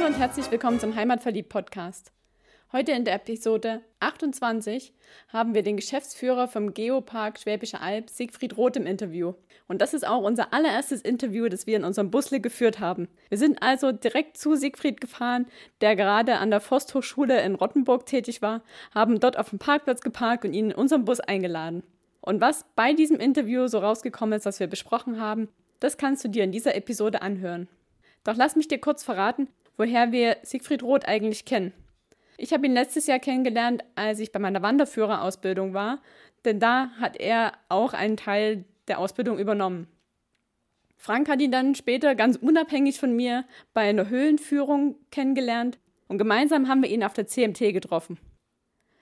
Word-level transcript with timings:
Hallo 0.00 0.14
und 0.14 0.18
herzlich 0.18 0.50
willkommen 0.50 0.80
zum 0.80 0.94
Heimatverliebt 0.94 1.50
Podcast. 1.50 2.10
Heute 2.72 2.92
in 2.92 3.04
der 3.04 3.16
Episode 3.16 3.82
28 4.00 4.94
haben 5.28 5.52
wir 5.52 5.62
den 5.62 5.76
Geschäftsführer 5.76 6.48
vom 6.48 6.72
Geopark 6.72 7.38
Schwäbische 7.38 7.82
Alb, 7.82 8.08
Siegfried 8.08 8.56
Roth, 8.56 8.76
im 8.76 8.86
Interview. 8.86 9.34
Und 9.68 9.82
das 9.82 9.92
ist 9.92 10.06
auch 10.06 10.22
unser 10.22 10.54
allererstes 10.54 11.02
Interview, 11.02 11.50
das 11.50 11.66
wir 11.66 11.76
in 11.76 11.84
unserem 11.84 12.10
Busle 12.10 12.40
geführt 12.40 12.80
haben. 12.80 13.08
Wir 13.28 13.36
sind 13.36 13.62
also 13.62 13.92
direkt 13.92 14.38
zu 14.38 14.54
Siegfried 14.54 15.02
gefahren, 15.02 15.46
der 15.82 15.96
gerade 15.96 16.38
an 16.38 16.50
der 16.50 16.60
Forsthochschule 16.60 17.42
in 17.42 17.54
Rottenburg 17.54 18.06
tätig 18.06 18.40
war, 18.40 18.62
haben 18.94 19.20
dort 19.20 19.38
auf 19.38 19.50
dem 19.50 19.58
Parkplatz 19.58 20.00
geparkt 20.00 20.46
und 20.46 20.54
ihn 20.54 20.70
in 20.70 20.74
unserem 20.74 21.04
Bus 21.04 21.20
eingeladen. 21.20 21.82
Und 22.22 22.40
was 22.40 22.64
bei 22.74 22.94
diesem 22.94 23.20
Interview 23.20 23.66
so 23.66 23.80
rausgekommen 23.80 24.38
ist, 24.38 24.46
was 24.46 24.60
wir 24.60 24.66
besprochen 24.66 25.20
haben, 25.20 25.48
das 25.78 25.98
kannst 25.98 26.24
du 26.24 26.28
dir 26.28 26.44
in 26.44 26.52
dieser 26.52 26.74
Episode 26.74 27.20
anhören. 27.20 27.68
Doch 28.24 28.36
lass 28.36 28.56
mich 28.56 28.68
dir 28.68 28.78
kurz 28.78 29.02
verraten, 29.02 29.48
woher 29.80 30.12
wir 30.12 30.36
Siegfried 30.42 30.82
Roth 30.82 31.08
eigentlich 31.08 31.46
kennen. 31.46 31.72
Ich 32.36 32.52
habe 32.52 32.66
ihn 32.66 32.74
letztes 32.74 33.06
Jahr 33.06 33.18
kennengelernt, 33.18 33.82
als 33.94 34.18
ich 34.18 34.30
bei 34.30 34.38
meiner 34.38 34.60
Wanderführerausbildung 34.60 35.72
war, 35.72 36.02
denn 36.44 36.60
da 36.60 36.90
hat 37.00 37.16
er 37.16 37.54
auch 37.70 37.94
einen 37.94 38.18
Teil 38.18 38.66
der 38.88 38.98
Ausbildung 38.98 39.38
übernommen. 39.38 39.88
Frank 40.98 41.30
hat 41.30 41.40
ihn 41.40 41.50
dann 41.50 41.74
später 41.74 42.14
ganz 42.14 42.36
unabhängig 42.36 43.00
von 43.00 43.16
mir 43.16 43.46
bei 43.72 43.88
einer 43.88 44.10
Höhlenführung 44.10 44.96
kennengelernt 45.10 45.78
und 46.08 46.18
gemeinsam 46.18 46.68
haben 46.68 46.82
wir 46.82 46.90
ihn 46.90 47.02
auf 47.02 47.14
der 47.14 47.26
CMT 47.26 47.72
getroffen. 47.72 48.18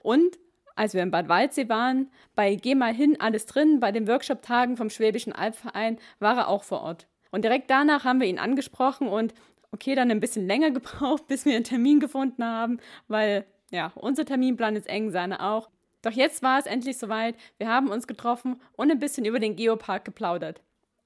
Und 0.01 0.39
als 0.77 0.93
wir 0.93 1.03
in 1.03 1.11
Bad 1.11 1.27
Waldsee 1.27 1.67
waren, 1.67 2.09
bei 2.35 2.55
Geh 2.55 2.73
mal 2.73 2.93
hin, 2.93 3.19
alles 3.19 3.45
drin, 3.45 3.81
bei 3.81 3.91
den 3.91 4.07
Workshop-Tagen 4.07 4.77
vom 4.77 4.89
Schwäbischen 4.89 5.33
Albverein, 5.33 5.99
war 6.19 6.37
er 6.37 6.47
auch 6.47 6.63
vor 6.63 6.83
Ort. 6.83 7.07
Und 7.31 7.43
direkt 7.43 7.69
danach 7.69 8.05
haben 8.05 8.21
wir 8.21 8.27
ihn 8.27 8.39
angesprochen 8.39 9.09
und 9.09 9.33
okay, 9.71 9.95
dann 9.95 10.11
ein 10.11 10.19
bisschen 10.19 10.47
länger 10.47 10.71
gebraucht, 10.79 11.27
bis 11.27 11.45
wir 11.45 11.55
einen 11.55 11.63
Termin 11.63 11.99
gefunden 11.99 12.43
haben, 12.43 12.79
weil 13.07 13.45
ja, 13.71 13.91
unser 13.95 14.25
Terminplan 14.25 14.75
ist 14.75 14.87
eng, 14.87 15.11
seine 15.11 15.41
auch. 15.43 15.69
Doch 16.01 16.11
jetzt 16.11 16.41
war 16.41 16.59
es 16.59 16.65
endlich 16.65 16.97
soweit. 16.97 17.35
Wir 17.57 17.67
haben 17.67 17.89
uns 17.89 18.07
getroffen 18.07 18.61
und 18.73 18.89
ein 18.89 18.99
bisschen 18.99 19.25
über 19.25 19.39
den 19.39 19.55
Geopark 19.55 20.05
geplaudert. 20.05 20.61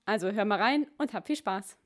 Also 0.06 0.32
hör 0.32 0.46
mal 0.46 0.62
rein 0.62 0.88
und 0.98 1.14
hab 1.14 1.28
viel 1.28 1.36
Spaß. 1.36 1.78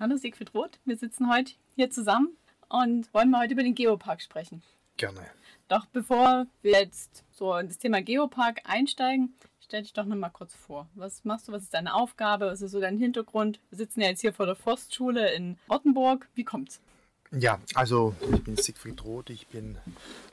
Hallo 0.00 0.16
Siegfried 0.16 0.52
Roth, 0.54 0.80
wir 0.84 0.96
sitzen 0.96 1.32
heute 1.32 1.52
hier 1.76 1.88
zusammen 1.90 2.36
und 2.68 3.12
wollen 3.14 3.30
mal 3.30 3.42
heute 3.42 3.54
über 3.54 3.62
den 3.62 3.76
Geopark 3.76 4.20
sprechen. 4.20 4.62
Gerne. 4.96 5.20
Doch 5.68 5.86
bevor 5.86 6.46
wir 6.62 6.72
jetzt 6.72 7.24
so 7.30 7.54
in 7.56 7.68
das 7.68 7.78
Thema 7.78 8.02
Geopark 8.02 8.60
einsteigen, 8.64 9.34
stell 9.64 9.82
dich 9.82 9.92
doch 9.92 10.04
noch 10.04 10.16
mal 10.16 10.28
kurz 10.28 10.54
vor. 10.54 10.88
Was 10.94 11.24
machst 11.24 11.48
du? 11.48 11.52
Was 11.52 11.62
ist 11.62 11.74
deine 11.74 11.94
Aufgabe? 11.94 12.46
Was 12.46 12.62
ist 12.62 12.72
so 12.72 12.80
dein 12.80 12.98
Hintergrund? 12.98 13.60
Wir 13.70 13.78
sitzen 13.78 14.02
ja 14.02 14.08
jetzt 14.08 14.20
hier 14.20 14.32
vor 14.32 14.46
der 14.46 14.54
Forstschule 14.54 15.32
in 15.32 15.58
Rottenburg. 15.70 16.28
Wie 16.34 16.44
kommt's? 16.44 16.80
Ja, 17.36 17.58
also 17.74 18.14
ich 18.32 18.44
bin 18.44 18.56
Siegfried 18.56 19.02
Roth, 19.02 19.28
ich 19.28 19.48
bin 19.48 19.76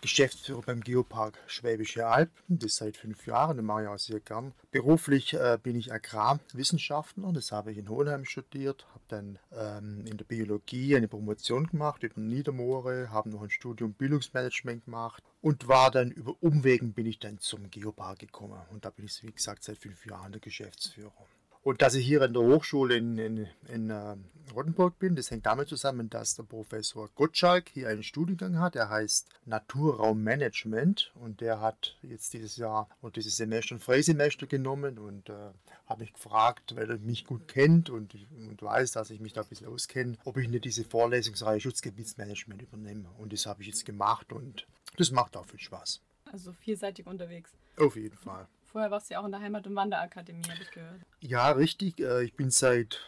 Geschäftsführer 0.02 0.62
beim 0.62 0.82
Geopark 0.82 1.40
Schwäbische 1.48 2.06
Alb, 2.06 2.30
das 2.48 2.76
seit 2.76 2.96
fünf 2.96 3.26
Jahren, 3.26 3.58
das 3.58 3.66
mache 3.66 3.84
ich 3.84 3.88
auch 3.88 3.98
sehr 3.98 4.20
gern. 4.20 4.54
Beruflich 4.70 5.34
äh, 5.34 5.58
bin 5.62 5.76
ich 5.76 5.92
Agrarwissenschaftler, 5.92 7.32
das 7.34 7.52
habe 7.52 7.72
ich 7.72 7.80
in 7.80 7.90
Hohenheim 7.90 8.24
studiert, 8.24 8.86
habe 8.94 9.04
dann 9.08 9.40
ähm, 9.52 10.06
in 10.06 10.18
der 10.18 10.26
Biologie 10.26 10.96
eine 10.96 11.08
Promotion 11.08 11.66
gemacht 11.66 12.04
über 12.04 12.22
Niedermoore, 12.22 13.10
habe 13.10 13.30
noch 13.30 13.42
ein 13.42 13.50
Studium 13.50 13.94
Bildungsmanagement 13.94 14.86
gemacht 14.86 15.24
und 15.42 15.68
war 15.68 15.90
dann 15.90 16.12
über 16.12 16.36
Umwegen 16.42 16.94
bin 16.94 17.08
ich 17.08 17.18
dann 17.18 17.40
zum 17.40 17.72
Geopark 17.72 18.20
gekommen 18.20 18.62
und 18.70 18.86
da 18.86 18.92
bin 18.92 19.06
ich, 19.06 19.24
wie 19.24 19.32
gesagt, 19.32 19.64
seit 19.64 19.80
fünf 19.80 20.06
Jahren 20.06 20.34
der 20.34 20.42
Geschäftsführer. 20.42 21.26
Und 21.64 21.82
dass 21.82 21.94
ich 21.94 22.06
hier 22.06 22.24
an 22.24 22.34
der 22.34 22.42
Hochschule 22.42 22.96
in, 22.96 23.18
in, 23.20 23.48
in 23.68 23.92
uh, 23.92 24.16
Rottenburg 24.56 24.98
bin, 24.98 25.16
das 25.16 25.30
hängt 25.30 25.46
damit 25.46 25.68
zusammen, 25.68 26.10
dass 26.10 26.36
der 26.36 26.44
Professor 26.44 27.08
Gottschalk 27.14 27.70
hier 27.70 27.88
einen 27.88 28.02
Studiengang 28.02 28.60
hat, 28.60 28.74
der 28.74 28.90
heißt 28.90 29.30
Naturraummanagement 29.46 31.12
und 31.16 31.40
der 31.40 31.62
hat 31.62 31.98
jetzt 32.02 32.34
dieses 32.34 32.58
Jahr 32.58 32.90
und 33.02 33.16
dieses 33.16 33.38
Semester 33.38 33.76
ein 33.76 33.80
Freisemester 33.80 34.48
genommen 34.48 34.98
und 34.98 35.30
äh, 35.30 35.52
hat 35.86 36.00
mich 36.00 36.14
gefragt, 36.14 36.76
weil 36.76 36.90
er 36.90 36.98
mich 36.98 37.26
gut 37.26 37.48
kennt 37.48 37.92
und, 37.92 38.16
und 38.32 38.62
weiß, 38.62 38.94
dass 38.94 39.12
ich 39.12 39.20
mich 39.20 39.34
da 39.34 39.42
ein 39.42 39.48
bisschen 39.48 39.68
auskenne, 39.68 40.18
ob 40.26 40.38
ich 40.38 40.50
nicht 40.50 40.66
diese 40.66 40.84
Vorlesungsreihe 40.84 41.60
Schutzgebietsmanagement 41.60 42.62
übernehme. 42.62 43.10
Und 43.20 43.34
das 43.34 43.46
habe 43.46 43.62
ich 43.62 43.68
jetzt 43.68 43.86
gemacht 43.86 44.34
und 44.34 44.66
das 44.98 45.12
macht 45.12 45.38
auch 45.38 45.46
viel 45.46 45.60
Spaß. 45.60 46.02
Also 46.32 46.54
vielseitig 46.54 47.06
unterwegs. 47.06 47.52
Auf 47.78 47.96
jeden 47.96 48.18
Fall. 48.18 48.48
Vorher 48.72 48.90
warst 48.90 49.10
du 49.10 49.16
ja 49.16 49.20
auch 49.20 49.26
in 49.26 49.32
der 49.32 49.42
Heimat- 49.42 49.68
und 49.68 49.76
Wanderakademie, 49.76 50.44
habe 50.50 50.62
ich 50.62 50.72
gehört. 50.72 51.02
Ja, 51.20 51.52
richtig. 51.52 52.00
Äh, 52.00 52.24
ich 52.24 52.34
bin 52.36 52.50
seit, 52.52 53.00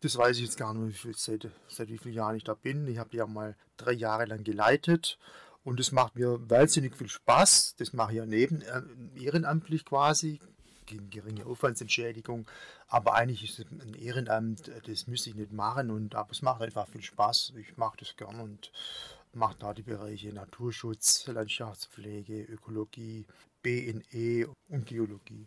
das 0.00 0.16
weiß 0.16 0.36
ich 0.38 0.44
jetzt 0.44 0.58
gar 0.58 0.74
nicht, 0.74 1.06
seit, 1.16 1.48
seit 1.68 1.88
wie 1.88 1.98
vielen 1.98 2.14
Jahren 2.14 2.36
ich 2.36 2.44
da 2.44 2.54
bin. 2.54 2.88
Ich 2.88 2.98
habe 2.98 3.16
ja 3.16 3.26
mal 3.26 3.56
drei 3.76 3.92
Jahre 3.92 4.24
lang 4.24 4.42
geleitet. 4.42 5.18
Und 5.62 5.78
das 5.78 5.92
macht 5.92 6.16
mir 6.16 6.38
wahnsinnig 6.50 6.96
viel 6.96 7.08
Spaß. 7.08 7.76
Das 7.78 7.92
mache 7.92 8.12
ich 8.12 8.18
ja 8.18 8.26
neben, 8.26 8.60
äh, 8.62 8.82
ehrenamtlich 9.14 9.84
quasi, 9.84 10.40
gegen 10.86 11.08
geringe 11.10 11.46
Aufwandsentschädigung. 11.46 12.46
Aber 12.88 13.14
eigentlich 13.14 13.44
ist 13.44 13.60
es 13.60 13.66
ein 13.70 13.94
Ehrenamt, 13.94 14.70
das 14.86 15.06
müsste 15.06 15.30
ich 15.30 15.36
nicht 15.36 15.52
machen. 15.52 15.90
Und, 15.90 16.16
aber 16.16 16.32
es 16.32 16.42
macht 16.42 16.60
einfach 16.60 16.88
viel 16.88 17.02
Spaß. 17.02 17.52
Ich 17.56 17.76
mache 17.76 17.98
das 17.98 18.16
gern 18.16 18.40
und 18.40 18.72
mache 19.34 19.56
da 19.58 19.74
die 19.74 19.82
Bereiche 19.82 20.32
Naturschutz, 20.32 21.26
Landschaftspflege, 21.26 22.42
Ökologie, 22.42 23.26
BNE 23.62 24.48
und 24.68 24.86
Geologie. 24.86 25.46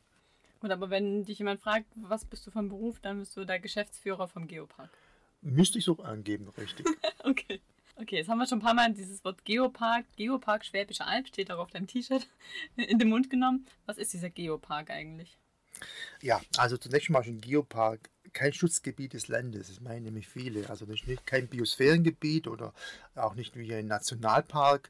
Gut, 0.60 0.72
aber 0.72 0.90
wenn 0.90 1.24
dich 1.24 1.40
jemand 1.40 1.62
fragt, 1.62 1.86
was 1.96 2.26
bist 2.26 2.46
du 2.48 2.52
vom 2.52 2.70
Beruf, 2.70 3.00
dann 3.00 3.20
bist 3.20 3.38
du 3.38 3.46
der 3.46 3.60
Geschäftsführer 3.60 4.28
vom 4.28 4.48
Geopark. 4.48 4.90
Müsste 5.42 5.78
ich 5.78 5.86
so 5.86 5.98
angeben, 6.00 6.50
richtig. 6.58 6.88
okay. 7.24 7.62
Okay, 8.00 8.18
jetzt 8.18 8.30
haben 8.30 8.38
wir 8.38 8.46
schon 8.46 8.60
ein 8.60 8.64
paar 8.64 8.76
Mal 8.76 8.94
dieses 8.94 9.24
Wort 9.24 9.44
Geopark, 9.44 10.06
Geopark 10.18 10.64
Schwäbische 10.64 11.06
Alb, 11.06 11.28
steht 11.28 11.52
auch 11.52 11.58
auf 11.58 11.72
deinem 11.72 11.88
T-Shirt, 11.88 12.28
in 12.76 13.00
den 13.00 13.10
Mund 13.10 13.30
genommen. 13.30 13.66
Was 13.88 13.98
ist 13.98 14.14
dieser 14.14 14.30
Geopark 14.30 14.92
eigentlich? 14.92 15.38
Ja, 16.22 16.42
also 16.58 16.78
zunächst 16.78 17.10
mal 17.10 17.24
ein 17.24 17.42
Geopark 17.42 18.10
kein 18.34 18.54
Schutzgebiet 18.54 19.14
des 19.14 19.28
Landes. 19.28 19.68
Das 19.68 19.82
meinen 19.82 20.04
nämlich 20.04 20.28
viele. 20.28 20.70
Also 20.70 20.86
das 20.86 20.96
ist 21.02 21.08
nicht 21.08 21.26
kein 21.26 21.48
Biosphärengebiet 21.48 22.48
oder 22.48 22.74
auch 23.16 23.36
nicht 23.36 23.56
wie 23.56 23.74
ein 23.74 23.88
Nationalpark. 23.88 24.90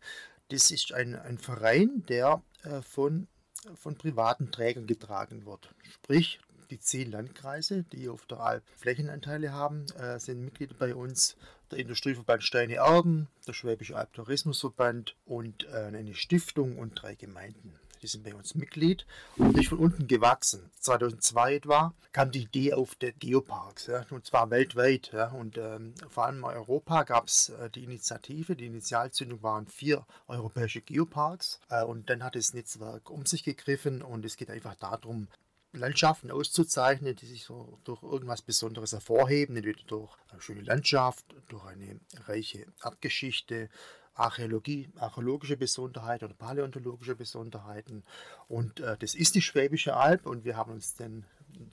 Das 0.49 0.71
ist 0.71 0.93
ein, 0.93 1.15
ein 1.15 1.37
Verein, 1.37 2.03
der 2.07 2.41
äh, 2.63 2.81
von, 2.81 3.27
von 3.75 3.95
privaten 3.95 4.51
Trägern 4.51 4.87
getragen 4.87 5.45
wird. 5.45 5.73
Sprich, 5.91 6.39
die 6.69 6.79
zehn 6.79 7.11
Landkreise, 7.11 7.83
die 7.83 8.09
auf 8.09 8.25
der 8.25 8.39
Alp 8.39 8.63
Flächenanteile 8.75 9.53
haben, 9.53 9.85
äh, 9.99 10.19
sind 10.19 10.43
Mitglieder 10.43 10.75
bei 10.77 10.95
uns. 10.95 11.35
Der 11.71 11.79
Industrieverband 11.79 12.43
Steine 12.43 12.75
Erden, 12.75 13.27
der 13.45 13.53
Schwäbische 13.53 13.97
Alb 13.97 14.13
Tourismusverband 14.13 15.15
und 15.25 15.65
äh, 15.65 15.91
eine 15.93 16.13
Stiftung 16.13 16.77
und 16.77 17.01
drei 17.01 17.15
Gemeinden 17.15 17.77
die 18.01 18.07
sind 18.07 18.23
bei 18.23 18.33
uns 18.33 18.55
Mitglied 18.55 19.05
und 19.37 19.57
ist 19.57 19.69
von 19.69 19.79
unten 19.79 20.07
gewachsen. 20.07 20.69
2002 20.79 21.55
etwa 21.55 21.93
kam 22.11 22.31
die 22.31 22.43
Idee 22.43 22.73
auf 22.73 22.95
der 22.95 23.11
Geoparks, 23.11 23.87
ja, 23.87 24.05
und 24.09 24.25
zwar 24.25 24.49
weltweit. 24.49 25.11
Ja, 25.13 25.31
und 25.31 25.57
ähm, 25.57 25.93
vor 26.09 26.25
allem 26.25 26.37
in 26.37 26.43
Europa 26.43 27.03
gab 27.03 27.27
es 27.27 27.49
äh, 27.49 27.69
die 27.69 27.83
Initiative, 27.83 28.55
die 28.55 28.65
Initialzündung 28.65 29.43
waren 29.43 29.67
vier 29.67 30.05
europäische 30.27 30.81
Geoparks 30.81 31.59
äh, 31.69 31.83
und 31.83 32.09
dann 32.09 32.23
hat 32.23 32.35
das 32.35 32.53
Netzwerk 32.53 33.09
um 33.09 33.25
sich 33.25 33.43
gegriffen 33.43 34.01
und 34.01 34.25
es 34.25 34.37
geht 34.37 34.49
einfach 34.49 34.75
darum, 34.75 35.27
Landschaften 35.73 36.31
auszuzeichnen, 36.31 37.15
die 37.15 37.25
sich 37.25 37.43
so 37.43 37.79
durch 37.83 38.01
irgendwas 38.03 38.41
Besonderes 38.41 38.93
hervorheben, 38.93 39.55
entweder 39.55 39.81
durch 39.87 40.15
eine 40.29 40.41
schöne 40.41 40.61
Landschaft, 40.61 41.25
durch 41.49 41.65
eine 41.65 41.99
reiche 42.25 42.65
Erdgeschichte, 42.83 43.69
Archäologie, 44.17 44.89
archäologische 44.97 45.57
Besonderheiten 45.57 46.25
oder 46.25 46.33
paläontologische 46.33 47.15
Besonderheiten. 47.15 48.03
Und 48.47 48.79
äh, 48.79 48.97
das 48.97 49.15
ist 49.15 49.35
die 49.35 49.41
Schwäbische 49.41 49.95
Alb 49.95 50.25
und 50.25 50.43
wir 50.43 50.57
haben 50.57 50.71
uns 50.71 50.95
dann 50.95 51.25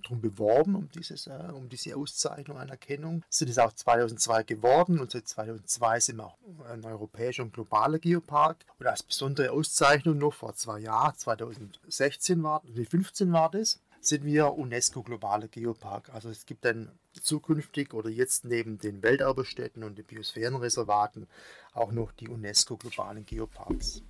darum 0.03 0.21
beworben, 0.21 0.75
um, 0.75 0.89
dieses, 0.91 1.27
äh, 1.27 1.51
um 1.53 1.69
diese 1.69 1.97
Auszeichnung, 1.97 2.59
Anerkennung. 2.59 3.23
Sind 3.29 3.49
es 3.49 3.59
auch 3.59 3.73
2002 3.73 4.43
geworden 4.45 4.99
und 5.01 5.11
seit 5.11 5.29
2002 5.29 6.01
sind 6.01 6.17
wir 6.19 6.27
auch 6.27 6.39
ein 6.71 6.85
europäischer 6.85 7.43
und 7.43 7.53
globaler 7.53 7.99
Geopark. 7.99 8.65
Und 8.79 8.87
als 8.87 9.03
besondere 9.03 9.51
Auszeichnung 9.51 10.19
noch 10.19 10.35
vor 10.35 10.55
zwei 10.55 10.81
Jahren, 10.81 11.17
2016 11.17 12.43
war, 12.43 12.63
2015 12.63 13.33
war 13.33 13.51
das, 13.51 13.81
sind 14.01 14.25
wir 14.25 14.55
UNESCO 14.55 15.03
globaler 15.03 15.49
Geopark. 15.49 16.11
Also 16.13 16.29
es 16.29 16.47
gibt 16.47 16.65
dann 16.65 16.91
zukünftig 17.23 17.95
oder 17.95 18.11
jetzt 18.11 18.45
neben 18.45 18.79
den 18.79 19.03
Welterbestätten 19.03 19.85
und 19.85 19.97
den 19.97 20.05
Biosphärenreservaten 20.05 21.27
auch 21.73 21.93
noch 21.93 22.13
die 22.13 22.29
UNESCO 22.29 22.77
globalen 22.77 23.25
Geoparks. 23.25 24.03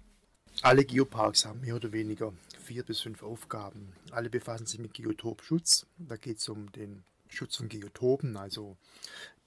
Alle 0.62 0.84
Geoparks 0.84 1.46
haben 1.46 1.60
mehr 1.60 1.76
oder 1.76 1.92
weniger 1.92 2.32
vier 2.58 2.84
bis 2.84 3.00
fünf 3.00 3.22
Aufgaben. 3.22 3.92
Alle 4.12 4.30
befassen 4.30 4.66
sich 4.66 4.78
mit 4.78 4.94
Geotopschutz. 4.94 5.86
Da 5.98 6.16
geht 6.16 6.38
es 6.38 6.48
um 6.48 6.70
den 6.72 7.04
Schutz 7.28 7.56
von 7.56 7.68
Geotopen, 7.68 8.36
also 8.36 8.76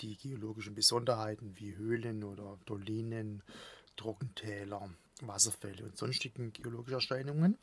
die 0.02 0.18
geologischen 0.18 0.76
Besonderheiten 0.76 1.56
wie 1.58 1.76
Höhlen 1.76 2.24
oder 2.24 2.60
Dolinen, 2.66 3.42
Trockentäler, 3.96 4.90
Wasserfälle 5.26 5.84
und 5.84 5.98
sonstigen 5.98 6.54
geologischen 6.54 6.96
Erscheinungen. 6.96 7.58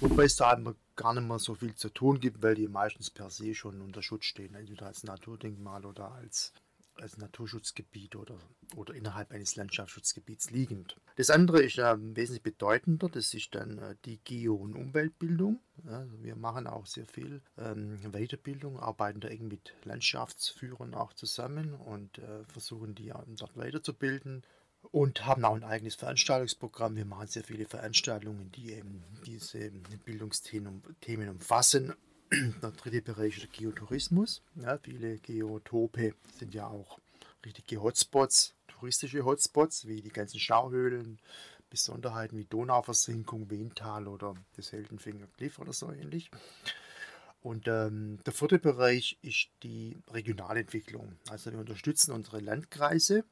Wobei 0.00 0.24
es 0.24 0.36
da 0.36 0.58
gar 0.94 1.14
nicht 1.14 1.26
mehr 1.26 1.38
so 1.38 1.54
viel 1.54 1.74
zu 1.74 1.88
tun 1.88 2.20
gibt, 2.20 2.42
weil 2.42 2.54
die 2.54 2.68
meistens 2.68 3.10
per 3.10 3.30
se 3.30 3.54
schon 3.54 3.80
unter 3.80 4.02
Schutz 4.02 4.24
stehen, 4.24 4.54
entweder 4.54 4.86
als 4.86 5.04
Naturdenkmal 5.04 5.84
oder 5.84 6.12
als 6.12 6.52
als 7.00 7.18
Naturschutzgebiet 7.18 8.16
oder, 8.16 8.36
oder 8.74 8.94
innerhalb 8.94 9.30
eines 9.32 9.56
Landschaftsschutzgebiets 9.56 10.50
liegend. 10.50 10.96
Das 11.16 11.30
andere 11.30 11.62
ist 11.62 11.78
äh, 11.78 11.96
wesentlich 11.98 12.42
bedeutender, 12.42 13.08
das 13.08 13.34
ist 13.34 13.54
dann 13.54 13.78
äh, 13.78 13.96
die 14.04 14.18
Geo- 14.18 14.54
und 14.54 14.74
Umweltbildung. 14.74 15.60
Also 15.86 16.22
wir 16.22 16.36
machen 16.36 16.66
auch 16.66 16.86
sehr 16.86 17.06
viel 17.06 17.42
ähm, 17.58 17.98
Weiterbildung, 18.12 18.78
arbeiten 18.78 19.20
da 19.20 19.28
eng 19.28 19.48
mit 19.48 19.74
Landschaftsführern 19.84 20.94
auch 20.94 21.12
zusammen 21.12 21.74
und 21.74 22.18
äh, 22.18 22.44
versuchen 22.44 22.94
die 22.94 23.12
dort 23.36 23.56
weiterzubilden 23.56 24.42
und 24.92 25.26
haben 25.26 25.44
auch 25.44 25.54
ein 25.54 25.64
eigenes 25.64 25.94
Veranstaltungsprogramm. 25.94 26.96
Wir 26.96 27.04
machen 27.04 27.26
sehr 27.26 27.44
viele 27.44 27.66
Veranstaltungen, 27.66 28.50
die 28.52 28.72
eben 28.72 29.02
diese 29.26 29.70
Bildungsthemen 30.04 30.82
Themen 31.00 31.28
umfassen. 31.28 31.94
Der 32.62 32.70
dritte 32.72 33.02
Bereich 33.02 33.36
ist 33.36 33.42
der 33.42 33.50
Geotourismus. 33.50 34.42
Ja, 34.56 34.78
viele 34.78 35.18
Geotope 35.18 36.14
sind 36.36 36.54
ja 36.54 36.66
auch 36.66 36.98
richtige 37.44 37.80
Hotspots, 37.80 38.54
touristische 38.66 39.24
Hotspots, 39.24 39.86
wie 39.86 40.02
die 40.02 40.10
ganzen 40.10 40.40
Schauhöhlen, 40.40 41.20
Besonderheiten 41.70 42.36
wie 42.36 42.44
Donauversinkung, 42.44 43.50
Wehntal 43.50 44.08
oder 44.08 44.34
das 44.56 44.72
Heldenfinger 44.72 45.26
Cliff 45.36 45.58
oder 45.58 45.72
so 45.72 45.92
ähnlich. 45.92 46.30
Und 47.42 47.68
ähm, 47.68 48.18
der 48.26 48.32
vierte 48.32 48.58
Bereich 48.58 49.18
ist 49.22 49.50
die 49.62 49.96
Regionalentwicklung. 50.10 51.16
Also 51.30 51.52
wir 51.52 51.60
unterstützen 51.60 52.10
unsere 52.12 52.40
Landkreise 52.40 53.24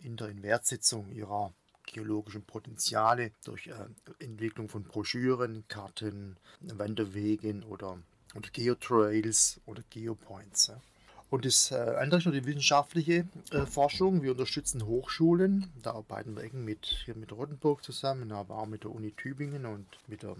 in 0.00 0.16
der 0.16 0.28
Inwertsetzung 0.28 1.10
ihrer 1.12 1.52
geologischen 1.86 2.42
Potenziale 2.42 3.32
durch 3.44 3.66
äh, 3.68 4.24
Entwicklung 4.24 4.68
von 4.68 4.84
Broschüren, 4.84 5.64
Karten, 5.68 6.36
Wanderwegen 6.60 7.62
oder, 7.64 7.98
oder 8.34 8.48
Geotrails 8.50 9.60
oder 9.66 9.82
Geopoints. 9.90 10.68
Ja. 10.68 10.80
Und 11.30 11.46
das 11.46 11.70
äh, 11.70 11.76
andere 11.76 12.18
ist 12.18 12.26
noch 12.26 12.32
die 12.32 12.44
wissenschaftliche 12.44 13.26
äh, 13.52 13.64
Forschung. 13.64 14.22
Wir 14.22 14.32
unterstützen 14.32 14.84
Hochschulen. 14.84 15.72
Da 15.82 15.92
arbeiten 15.92 16.36
wir 16.36 16.44
eng 16.44 16.62
mit, 16.64 16.84
hier 17.06 17.14
mit 17.14 17.32
Rottenburg 17.32 17.82
zusammen, 17.82 18.32
aber 18.32 18.58
auch 18.58 18.66
mit 18.66 18.84
der 18.84 18.90
Uni 18.90 19.12
Tübingen 19.12 19.64
und 19.64 19.86
mit 20.08 20.22
der 20.22 20.36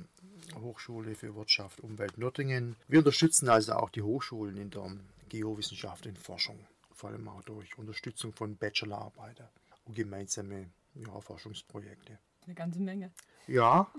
Hochschule 0.61 1.15
für 1.15 1.35
Wirtschaft 1.35 1.81
Umwelt 1.81 2.19
Nürtingen. 2.19 2.77
Wir 2.89 2.99
unterstützen 2.99 3.49
also 3.49 3.73
auch 3.73 3.89
die 3.89 4.03
Hochschulen 4.03 4.59
in 4.59 4.71
der 4.71 4.93
geowissenschaftlichen 5.31 6.19
Forschung 6.19 6.59
vor 7.03 7.11
allem 7.11 7.27
auch 7.27 7.43
durch 7.43 7.77
Unterstützung 7.79 8.33
von 8.33 8.57
Bachelorarbeiten 8.57 9.47
und 9.87 9.97
gemeinsame 9.97 10.71
ja, 10.95 11.21
Forschungsprojekte. 11.21 12.17
Eine 12.47 12.55
ganze 12.55 12.79
Menge. 12.79 13.11
Ja, 13.49 13.91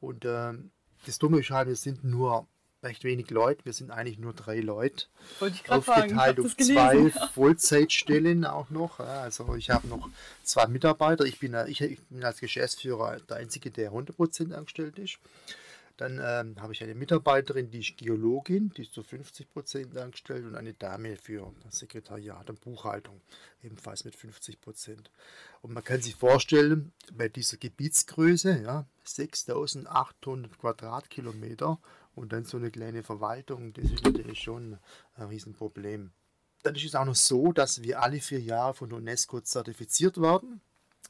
und 0.00 0.24
äh, 0.24 0.54
das 1.06 1.20
Dumme 1.20 1.38
ist 1.38 1.50
halt, 1.50 1.68
wir 1.68 1.76
sind 1.76 2.02
nur 2.02 2.48
recht 2.82 3.04
wenig 3.04 3.30
Leute. 3.30 3.64
Wir 3.64 3.72
sind 3.72 3.92
eigentlich 3.92 4.18
nur 4.18 4.32
drei 4.32 4.58
Leute. 4.58 5.06
Wollte 5.38 5.54
ich 5.54 5.62
gerade 5.62 5.78
Aufgeteilt 5.78 6.40
fragen. 6.40 6.44
auf 6.44 6.56
zwei 6.56 7.28
Vollzeitstellen 7.34 8.44
auch 8.44 8.70
noch. 8.70 8.98
Also 8.98 9.54
ich 9.54 9.70
habe 9.70 9.86
noch 9.86 10.08
zwei 10.42 10.66
Mitarbeiter. 10.66 11.26
Ich 11.26 11.38
bin, 11.38 11.54
ich, 11.68 11.78
bin 12.08 12.24
als 12.24 12.40
Geschäftsführer 12.40 13.20
der 13.28 13.36
Einzige, 13.36 13.70
der 13.70 13.92
100% 13.92 14.54
angestellt 14.54 14.98
ist. 14.98 15.20
Dann 16.00 16.18
ähm, 16.24 16.58
habe 16.62 16.72
ich 16.72 16.82
eine 16.82 16.94
Mitarbeiterin, 16.94 17.70
die 17.70 17.80
ist 17.80 17.98
Geologin, 17.98 18.72
die 18.74 18.82
ist 18.82 18.94
zu 18.94 19.02
50 19.02 19.50
Prozent 19.50 19.98
angestellt 19.98 20.46
und 20.46 20.54
eine 20.54 20.72
Dame 20.72 21.16
für 21.16 21.52
das 21.62 21.78
Sekretariat 21.78 22.48
und 22.48 22.62
Buchhaltung, 22.62 23.20
ebenfalls 23.62 24.06
mit 24.06 24.16
50 24.16 24.62
Prozent. 24.62 25.10
Und 25.60 25.74
man 25.74 25.84
kann 25.84 26.00
sich 26.00 26.14
vorstellen, 26.14 26.94
bei 27.12 27.28
dieser 27.28 27.58
Gebietsgröße, 27.58 28.62
ja, 28.62 28.86
6800 29.04 30.58
Quadratkilometer 30.58 31.78
und 32.14 32.32
dann 32.32 32.46
so 32.46 32.56
eine 32.56 32.70
kleine 32.70 33.02
Verwaltung, 33.02 33.74
das 33.74 33.90
ist 33.90 34.02
natürlich 34.02 34.40
schon 34.40 34.78
ein 35.16 35.28
Riesenproblem. 35.28 36.12
Dann 36.62 36.74
ist 36.76 36.86
es 36.86 36.94
auch 36.94 37.04
noch 37.04 37.14
so, 37.14 37.52
dass 37.52 37.82
wir 37.82 38.00
alle 38.00 38.20
vier 38.20 38.40
Jahre 38.40 38.72
von 38.72 38.90
UNESCO 38.90 39.42
zertifiziert 39.42 40.18
werden. 40.18 40.62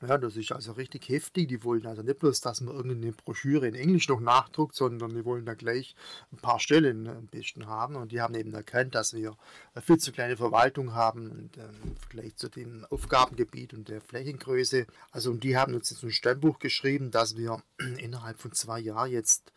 Ja, 0.03 0.17
das 0.17 0.35
ist 0.37 0.51
also 0.53 0.73
richtig 0.73 1.11
heftig. 1.11 1.49
Die 1.49 1.63
wollen 1.63 1.87
also 1.87 2.03
nicht 2.03 2.21
bloß, 2.21 2.41
dass 2.41 2.63
man 2.63 2.75
irgendeine 2.75 3.13
Broschüre 3.13 3.69
in 3.69 3.75
Englisch 3.75 4.09
noch 4.09 4.21
nachdruckt, 4.21 4.75
sondern 4.75 5.15
die 5.15 5.27
wollen 5.27 5.45
da 5.45 5.53
gleich 5.53 5.95
ein 6.33 6.39
paar 6.39 6.59
Stellen 6.59 7.07
am 7.07 7.27
besten 7.27 7.67
haben. 7.67 7.97
Und 7.97 8.11
die 8.11 8.23
haben 8.23 8.35
eben 8.35 8.55
erkannt, 8.55 8.95
dass 8.95 9.13
wir 9.13 9.37
eine 9.75 9.83
viel 9.83 9.99
zu 9.99 10.11
kleine 10.13 10.39
Verwaltung 10.39 10.95
haben 10.95 11.31
und, 11.31 11.59
ähm, 11.59 11.71
im 11.85 11.97
Vergleich 11.97 12.37
zu 12.37 12.49
dem 12.49 12.87
Aufgabengebiet 12.89 13.75
und 13.75 13.91
der 13.91 14.01
Flächengröße. 14.01 14.87
Also 15.11 15.31
und 15.31 15.45
die 15.45 15.59
haben 15.59 15.75
uns 15.75 15.91
jetzt 15.91 16.03
ein 16.03 16.11
Sternbuch 16.11 16.59
geschrieben, 16.59 17.11
dass 17.11 17.37
wir 17.37 17.63
innerhalb 17.99 18.41
von 18.41 18.53
zwei 18.53 18.81
Jahren 18.81 19.11
jetzt 19.11 19.53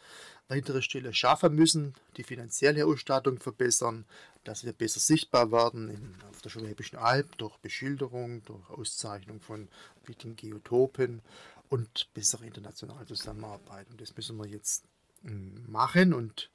weitere 0.47 0.81
Stellen 0.81 1.13
schaffen 1.13 1.55
müssen, 1.55 1.93
die 2.17 2.23
finanzielle 2.23 2.85
Ausstattung 2.85 3.39
verbessern, 3.39 4.05
dass 4.43 4.65
wir 4.65 4.73
besser 4.73 4.99
sichtbar 4.99 5.51
werden 5.51 5.89
in, 5.89 6.15
auf 6.29 6.41
der 6.41 6.49
Schwäbischen 6.49 6.97
Alb 6.97 7.37
durch 7.37 7.57
Beschilderung, 7.57 8.43
durch 8.43 8.69
Auszeichnung 8.69 9.39
von 9.39 9.69
wichtigen 10.05 10.35
Geotopen 10.35 11.21
und 11.69 12.13
bessere 12.13 12.45
internationale 12.45 13.05
Zusammenarbeit. 13.05 13.89
Und 13.89 14.01
das 14.01 14.15
müssen 14.15 14.37
wir 14.37 14.47
jetzt 14.47 14.83
hm, 15.23 15.65
machen 15.67 16.13
und 16.13 16.49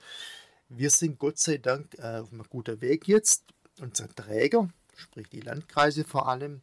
wir 0.69 0.91
sind 0.91 1.19
Gott 1.19 1.39
sei 1.39 1.57
Dank 1.59 1.95
äh, 1.99 2.19
auf 2.19 2.33
einem 2.33 2.45
guten 2.49 2.81
Weg 2.83 3.09
jetzt. 3.09 3.45
Unsere 3.81 4.15
Träger, 4.15 4.69
sprich 4.97 5.29
die 5.29 5.41
Landkreise 5.41 6.05
vor 6.05 6.29
allem, 6.29 6.61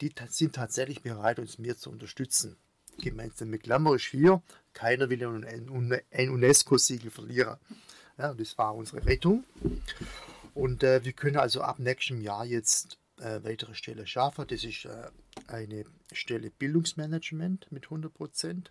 die 0.00 0.12
sind 0.28 0.54
tatsächlich 0.54 1.02
bereit, 1.02 1.38
uns 1.38 1.58
mehr 1.58 1.76
zu 1.76 1.90
unterstützen. 1.90 2.56
Gemeinsam 2.98 3.50
mit 3.50 3.62
Klammer 3.62 3.94
ist 3.94 4.06
hier, 4.06 4.42
keiner 4.72 5.08
will 5.10 5.24
ein 5.24 6.30
UNESCO-Siegel 6.30 7.10
verlieren. 7.10 7.56
Ja, 8.18 8.34
das 8.34 8.58
war 8.58 8.74
unsere 8.74 9.04
Rettung. 9.06 9.44
Und 10.54 10.82
äh, 10.82 11.04
wir 11.04 11.12
können 11.12 11.36
also 11.36 11.62
ab 11.62 11.78
nächstem 11.78 12.20
Jahr 12.20 12.44
jetzt 12.44 12.98
äh, 13.18 13.42
weitere 13.42 13.74
Stellen 13.74 14.06
schaffen. 14.06 14.46
Das 14.48 14.64
ist 14.64 14.84
äh, 14.84 15.10
eine 15.46 15.84
Stelle 16.12 16.50
Bildungsmanagement 16.50 17.70
mit 17.70 17.84
100 17.84 18.12
Prozent, 18.12 18.70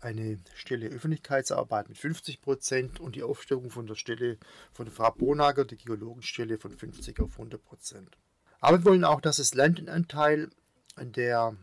eine 0.00 0.38
Stelle 0.54 0.88
Öffentlichkeitsarbeit 0.88 1.88
mit 1.88 1.98
50 1.98 2.40
Prozent 2.40 3.00
und 3.00 3.16
die 3.16 3.22
Aufstellung 3.22 3.70
von 3.70 3.86
der 3.86 3.96
Stelle 3.96 4.38
von 4.72 4.90
Frau 4.90 5.10
Bonager, 5.10 5.64
die 5.64 5.76
Geologenstelle, 5.76 6.58
von 6.58 6.72
50 6.72 7.20
auf 7.20 7.32
100 7.32 7.62
Prozent. 7.62 8.16
Aber 8.60 8.78
wir 8.78 8.84
wollen 8.86 9.04
auch, 9.04 9.20
dass 9.20 9.36
das 9.36 9.54
Land 9.54 9.78
einen 9.78 9.88
Anteil 9.88 10.50
an 10.96 11.12
der 11.12 11.56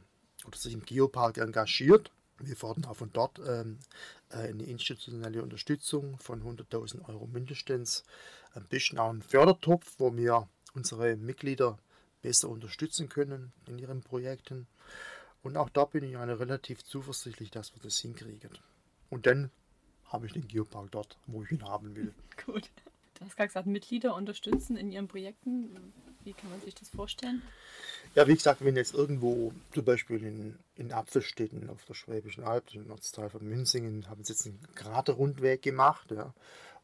oder 0.45 0.57
sich 0.57 0.73
im 0.73 0.83
Geopark 0.85 1.37
engagiert. 1.37 2.11
Wir 2.39 2.55
fordern 2.55 2.85
auch 2.85 2.97
von 2.97 3.11
dort 3.13 3.39
ähm, 3.47 3.79
eine 4.29 4.63
institutionelle 4.63 5.41
Unterstützung 5.41 6.17
von 6.19 6.43
100.000 6.43 7.07
Euro 7.07 7.27
mindestens. 7.27 8.03
Ein 8.53 8.65
bisschen 8.65 8.99
auch 8.99 9.09
ein 9.09 9.21
Fördertopf, 9.21 9.95
wo 9.97 10.15
wir 10.15 10.47
unsere 10.73 11.15
Mitglieder 11.15 11.77
besser 12.21 12.49
unterstützen 12.49 13.07
können 13.07 13.53
in 13.67 13.79
ihren 13.79 14.01
Projekten. 14.01 14.67
Und 15.43 15.57
auch 15.57 15.69
da 15.69 15.85
bin 15.85 16.03
ich 16.03 16.17
eine 16.17 16.39
relativ 16.39 16.83
zuversichtlich, 16.83 17.51
dass 17.51 17.73
wir 17.75 17.81
das 17.81 17.99
hinkriegen. 17.99 18.49
Und 19.09 19.27
dann 19.27 19.51
habe 20.05 20.25
ich 20.25 20.33
den 20.33 20.47
Geopark 20.47 20.91
dort, 20.91 21.17
wo 21.27 21.43
ich 21.43 21.51
ihn 21.51 21.63
haben 21.63 21.95
will. 21.95 22.13
Gut. 22.45 22.69
Du 23.15 23.25
hast 23.25 23.35
gerade 23.35 23.47
gesagt, 23.47 23.67
Mitglieder 23.67 24.15
unterstützen 24.15 24.77
in 24.77 24.91
ihren 24.91 25.07
Projekten. 25.07 25.93
Wie 26.23 26.33
kann 26.33 26.49
man 26.49 26.61
sich 26.61 26.75
das 26.75 26.89
vorstellen? 26.89 27.41
Ja, 28.13 28.27
wie 28.27 28.35
gesagt, 28.35 28.63
wenn 28.63 28.75
jetzt 28.75 28.93
irgendwo 28.93 29.53
zum 29.73 29.85
Beispiel 29.85 30.23
in, 30.23 30.57
in 30.75 30.91
Apfelstädten 30.91 31.69
auf 31.69 31.85
der 31.85 31.93
Schwäbischen 31.93 32.43
Alb, 32.43 32.73
im 32.73 32.89
Ortsteil 32.91 33.29
von 33.29 33.47
Münzingen, 33.47 34.09
haben 34.09 34.23
sie 34.23 34.33
jetzt 34.33 34.45
einen 34.45 34.59
Graderrundweg 34.75 35.61
gemacht. 35.61 36.11
Ja. 36.11 36.33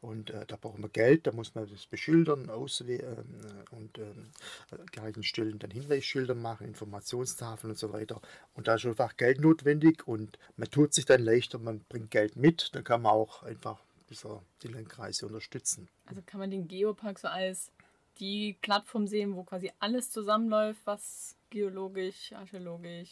Und 0.02 0.30
äh, 0.30 0.44
da 0.46 0.56
brauchen 0.56 0.82
wir 0.82 0.88
Geld, 0.88 1.28
da 1.28 1.32
muss 1.32 1.54
man 1.54 1.68
das 1.70 1.86
beschildern, 1.86 2.50
auswählen 2.50 3.64
äh, 3.70 3.74
und 3.74 3.98
äh, 3.98 5.22
Stellen 5.22 5.60
dann 5.60 5.70
Hinweisschilder 5.70 6.34
machen, 6.34 6.66
Informationstafeln 6.66 7.70
und 7.70 7.78
so 7.78 7.92
weiter. 7.92 8.20
Und 8.54 8.66
da 8.66 8.74
ist 8.74 8.84
einfach 8.84 9.16
Geld 9.16 9.40
notwendig 9.40 10.08
und 10.08 10.38
man 10.56 10.68
tut 10.70 10.92
sich 10.92 11.04
dann 11.04 11.22
leichter, 11.22 11.58
man 11.58 11.84
bringt 11.88 12.10
Geld 12.10 12.34
mit, 12.34 12.70
dann 12.74 12.82
kann 12.82 13.02
man 13.02 13.12
auch 13.12 13.44
einfach 13.44 13.78
dieser, 14.12 14.42
die 14.62 14.68
Landkreise 14.68 15.26
unterstützen. 15.26 15.88
Also 16.06 16.22
kann 16.24 16.40
man 16.40 16.50
den 16.50 16.68
Geopark 16.68 17.18
so 17.18 17.28
als 17.28 17.70
die 18.18 18.56
Plattform 18.60 19.06
sehen, 19.06 19.34
wo 19.34 19.42
quasi 19.42 19.72
alles 19.78 20.10
zusammenläuft, 20.10 20.80
was 20.84 21.34
geologisch, 21.50 22.32
archäologisch 22.32 23.10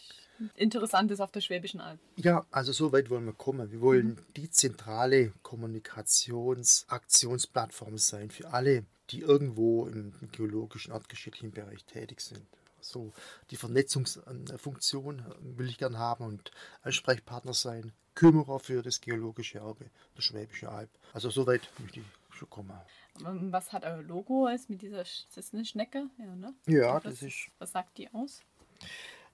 interessant 0.54 1.10
ist 1.10 1.20
auf 1.20 1.32
der 1.32 1.42
Schwäbischen 1.42 1.80
Alb. 1.80 2.00
Ja, 2.16 2.46
also 2.50 2.72
so 2.72 2.92
weit 2.92 3.10
wollen 3.10 3.26
wir 3.26 3.34
kommen. 3.34 3.70
Wir 3.70 3.80
wollen 3.80 4.08
mhm. 4.08 4.18
die 4.36 4.50
zentrale 4.50 5.32
Kommunikationsaktionsplattform 5.42 7.98
sein 7.98 8.30
für 8.30 8.52
alle, 8.52 8.84
die 9.10 9.20
irgendwo 9.20 9.86
im 9.86 10.12
geologischen, 10.32 10.92
erdgeschichtlichen 10.92 11.52
Bereich 11.52 11.84
tätig 11.84 12.20
sind. 12.20 12.46
So 12.80 13.12
die 13.50 13.56
Vernetzungsfunktion 13.56 15.22
will 15.40 15.68
ich 15.68 15.76
gern 15.76 15.98
haben 15.98 16.24
und 16.24 16.50
Ansprechpartner 16.82 17.52
sein, 17.52 17.92
Kümmerer 18.20 18.58
für 18.58 18.82
das 18.82 19.00
geologische 19.00 19.60
Erbe 19.60 19.86
der 20.14 20.20
Schwäbische 20.20 20.68
Alb. 20.68 20.90
Also 21.14 21.30
so 21.30 21.46
weit 21.46 21.70
möchte 21.78 22.00
ich 22.00 22.06
schon 22.36 22.50
kommen. 22.50 22.78
Ähm, 23.24 23.50
was 23.50 23.72
hat 23.72 23.82
euer 23.82 24.02
Logo 24.02 24.44
als 24.44 24.68
mit 24.68 24.82
dieser, 24.82 25.00
ist 25.00 25.28
das 25.34 25.54
eine 25.54 25.64
Schnecke? 25.64 26.10
Ja, 26.18 26.36
ne? 26.36 26.54
ja 26.66 26.94
was, 26.96 27.04
das 27.04 27.22
ist. 27.22 27.48
Was 27.58 27.72
sagt 27.72 27.96
die 27.96 28.12
aus? 28.12 28.42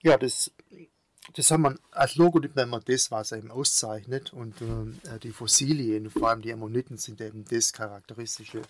Ja, 0.02 0.16
das, 0.16 0.52
das 1.34 1.50
haben 1.50 1.62
wir 1.62 1.76
als 1.90 2.14
Logo 2.14 2.38
nimmt 2.38 2.54
man 2.54 2.80
das, 2.84 3.10
was 3.10 3.32
eben 3.32 3.50
auszeichnet. 3.50 4.32
Und 4.32 4.54
äh, 4.60 5.18
die 5.18 5.32
Fossilien, 5.32 6.08
vor 6.08 6.30
allem 6.30 6.42
die 6.42 6.52
Ammoniten, 6.52 6.96
sind 6.96 7.20
eben 7.20 7.44
das 7.44 7.72
Charakteristische 7.72 8.62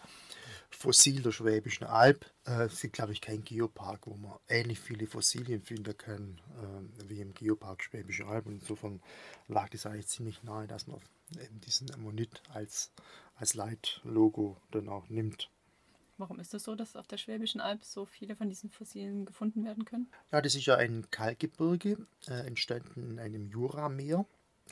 Fossil 0.77 1.23
der 1.23 1.33
Schwäbischen 1.33 1.87
Alb. 1.87 2.27
Äh, 2.47 2.65
es 2.65 2.81
gibt, 2.81 2.95
glaube 2.95 3.13
ich, 3.13 3.21
kein 3.21 3.43
Geopark, 3.43 4.07
wo 4.07 4.15
man 4.15 4.39
ähnlich 4.49 4.79
viele 4.79 5.07
Fossilien 5.07 5.63
finden 5.63 5.97
kann 5.97 6.41
äh, 6.61 7.09
wie 7.09 7.21
im 7.21 7.33
Geopark 7.33 7.83
Schwäbische 7.83 8.27
Alb. 8.27 8.47
Und 8.47 8.61
insofern 8.61 9.01
lag 9.49 9.73
es 9.73 9.87
eigentlich 9.87 10.09
ziemlich 10.09 10.43
nahe, 10.43 10.67
dass 10.67 10.87
man 10.87 11.01
eben 11.41 11.61
diesen 11.63 11.93
Ammonit 11.93 12.43
als, 12.53 12.93
als 13.37 13.55
Leitlogo 13.55 14.61
dann 14.71 14.89
auch 14.89 15.09
nimmt. 15.09 15.51
Warum 16.19 16.41
ist 16.41 16.47
es 16.47 16.51
das 16.53 16.65
so, 16.65 16.75
dass 16.75 16.97
auf 16.97 17.07
der 17.07 17.19
Schwäbischen 17.19 17.61
Alb 17.61 17.85
so 17.85 18.05
viele 18.07 18.37
von 18.37 18.49
diesen 18.49 18.71
Fossilien 18.71 19.25
gefunden 19.25 19.65
werden 19.65 19.85
können? 19.85 20.11
Ja, 20.31 20.41
das 20.41 20.55
ist 20.55 20.67
ja 20.67 20.77
ein 20.77 21.11
Kalkgebirge, 21.11 22.07
äh, 22.29 22.47
entstanden 22.47 23.13
in 23.13 23.19
einem 23.19 23.47
Jurameer, 23.49 24.27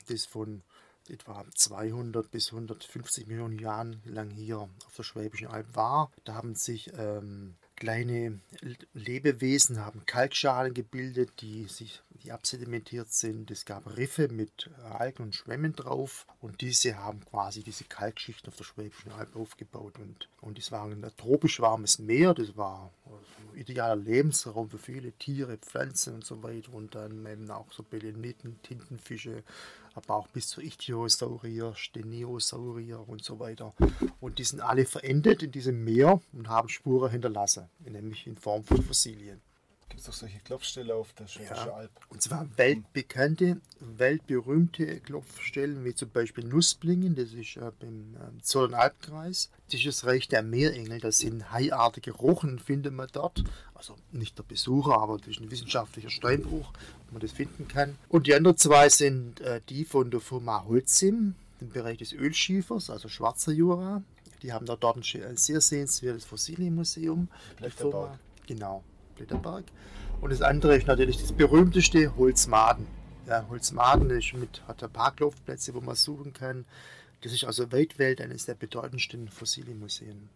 das 0.07 0.25
von 0.25 0.63
etwa 1.09 1.45
200 1.53 2.29
bis 2.31 2.51
150 2.51 3.27
Millionen 3.27 3.59
Jahren 3.59 4.01
lang 4.05 4.29
hier 4.29 4.59
auf 4.59 4.95
der 4.97 5.03
Schwäbischen 5.03 5.47
Alb 5.47 5.75
war. 5.75 6.11
Da 6.23 6.35
haben 6.35 6.55
sich 6.55 6.91
ähm, 6.97 7.55
kleine 7.75 8.39
Lebewesen 8.93 9.83
haben 9.85 10.05
Kalkschalen 10.05 10.73
gebildet, 10.73 11.41
die 11.41 11.65
sich 11.65 12.01
die 12.23 12.31
absedimentiert 12.31 13.11
sind. 13.11 13.51
Es 13.51 13.65
gab 13.65 13.97
Riffe 13.97 14.29
mit 14.29 14.69
Algen 14.97 15.23
und 15.23 15.35
Schwämmen 15.35 15.73
drauf 15.73 16.25
und 16.41 16.61
diese 16.61 16.97
haben 16.97 17.23
quasi 17.25 17.61
diese 17.63 17.83
Kalkschichten 17.83 18.49
auf 18.49 18.55
der 18.55 18.63
Schwäbischen 18.63 19.11
Alb 19.11 19.35
aufgebaut. 19.35 19.99
Und, 19.99 20.29
und 20.41 20.57
es 20.57 20.71
war 20.71 20.85
ein 20.85 21.05
tropisch 21.17 21.59
warmes 21.59 21.99
Meer, 21.99 22.33
das 22.33 22.55
war 22.57 22.91
idealer 23.55 23.95
Lebensraum 23.95 24.69
für 24.69 24.77
viele 24.77 25.11
Tiere, 25.13 25.57
Pflanzen 25.57 26.15
und 26.15 26.25
so 26.25 26.43
weiter. 26.43 26.73
Und 26.73 26.95
dann 26.95 27.25
eben 27.25 27.49
auch 27.51 27.71
so 27.71 27.83
Beleniten, 27.83 28.61
Tintenfische, 28.61 29.43
aber 29.93 30.15
auch 30.15 30.27
bis 30.27 30.49
zu 30.49 30.61
Ichthyosaurier, 30.61 31.73
Steniosaurier 31.75 33.07
und 33.07 33.23
so 33.23 33.39
weiter. 33.39 33.73
Und 34.19 34.39
die 34.39 34.43
sind 34.43 34.61
alle 34.61 34.85
verendet 34.85 35.43
in 35.43 35.51
diesem 35.51 35.83
Meer 35.83 36.21
und 36.33 36.49
haben 36.49 36.69
Spuren 36.69 37.11
hinterlassen, 37.11 37.69
nämlich 37.79 38.27
in 38.27 38.35
Form 38.35 38.63
von 38.63 38.81
Fossilien. 38.81 39.41
Gibt 39.89 40.01
es 40.01 40.07
doch 40.07 40.13
solche 40.13 40.39
Klopfstellen 40.39 40.91
auf 40.91 41.13
der 41.13 41.27
Schwäbischen 41.27 41.67
ja, 41.67 41.73
Alb? 41.73 41.91
Und 42.09 42.21
zwar 42.21 42.47
weltbekannte, 42.57 43.61
weltberühmte 43.79 44.99
Klopfstellen, 44.99 45.85
wie 45.85 45.93
zum 45.93 46.09
Beispiel 46.09 46.43
Nussblingen, 46.43 47.15
das 47.15 47.33
ist 47.33 47.57
äh, 47.57 47.71
im 47.81 48.15
äh, 48.15 48.41
Zollernalbkreis. 48.41 49.51
Das 49.67 49.79
ist 49.79 49.85
das 49.85 50.05
Reich 50.05 50.27
der 50.27 50.41
Meerengel, 50.41 50.99
das 50.99 51.19
sind 51.19 51.51
haiartige 51.51 52.11
Rochen, 52.11 52.59
findet 52.59 52.93
man 52.93 53.07
dort. 53.11 53.43
Also 53.73 53.95
nicht 54.11 54.37
der 54.37 54.43
Besucher, 54.43 54.99
aber 54.99 55.17
das 55.17 55.27
ist 55.27 55.39
ein 55.39 55.51
wissenschaftlicher 55.51 56.09
Steinbruch, 56.09 56.73
wo 57.07 57.13
man 57.13 57.21
das 57.21 57.31
finden 57.31 57.67
kann. 57.67 57.97
Und 58.09 58.27
die 58.27 58.33
anderen 58.33 58.57
zwei 58.57 58.89
sind 58.89 59.39
äh, 59.41 59.61
die 59.69 59.85
von 59.85 60.09
der 60.09 60.19
Firma 60.19 60.65
Holzim, 60.65 61.35
im 61.61 61.69
Bereich 61.69 61.99
des 61.99 62.11
Ölschiefers, 62.11 62.89
also 62.89 63.07
Schwarzer 63.07 63.51
Jura. 63.51 64.03
Die 64.41 64.51
haben 64.51 64.65
da 64.65 64.75
dort 64.75 64.97
ein 64.97 65.37
sehr 65.37 65.61
sehenswertes 65.61 66.25
Fossilienmuseum. 66.25 67.29
Genau, 68.47 68.83
Blätterberg. 69.15 69.65
Und 70.21 70.31
das 70.31 70.41
andere 70.41 70.75
ist 70.75 70.87
natürlich 70.87 71.17
das 71.17 71.31
berühmteste 71.31 72.15
Holzmaden. 72.15 72.87
Ja, 73.27 73.45
Holzmaden 73.49 74.09
ist 74.11 74.33
mit, 74.33 74.61
hat 74.67 74.83
ein 74.83 74.91
paar 74.91 75.13
Laufplätze, 75.19 75.73
wo 75.73 75.81
man 75.81 75.95
suchen 75.95 76.33
kann. 76.33 76.65
Das 77.21 77.33
ist 77.33 77.43
also 77.43 77.71
weltweit 77.71 78.21
eines 78.21 78.45
der 78.45 78.53
bedeutendsten 78.53 79.29
Fossilienmuseen. 79.29 80.29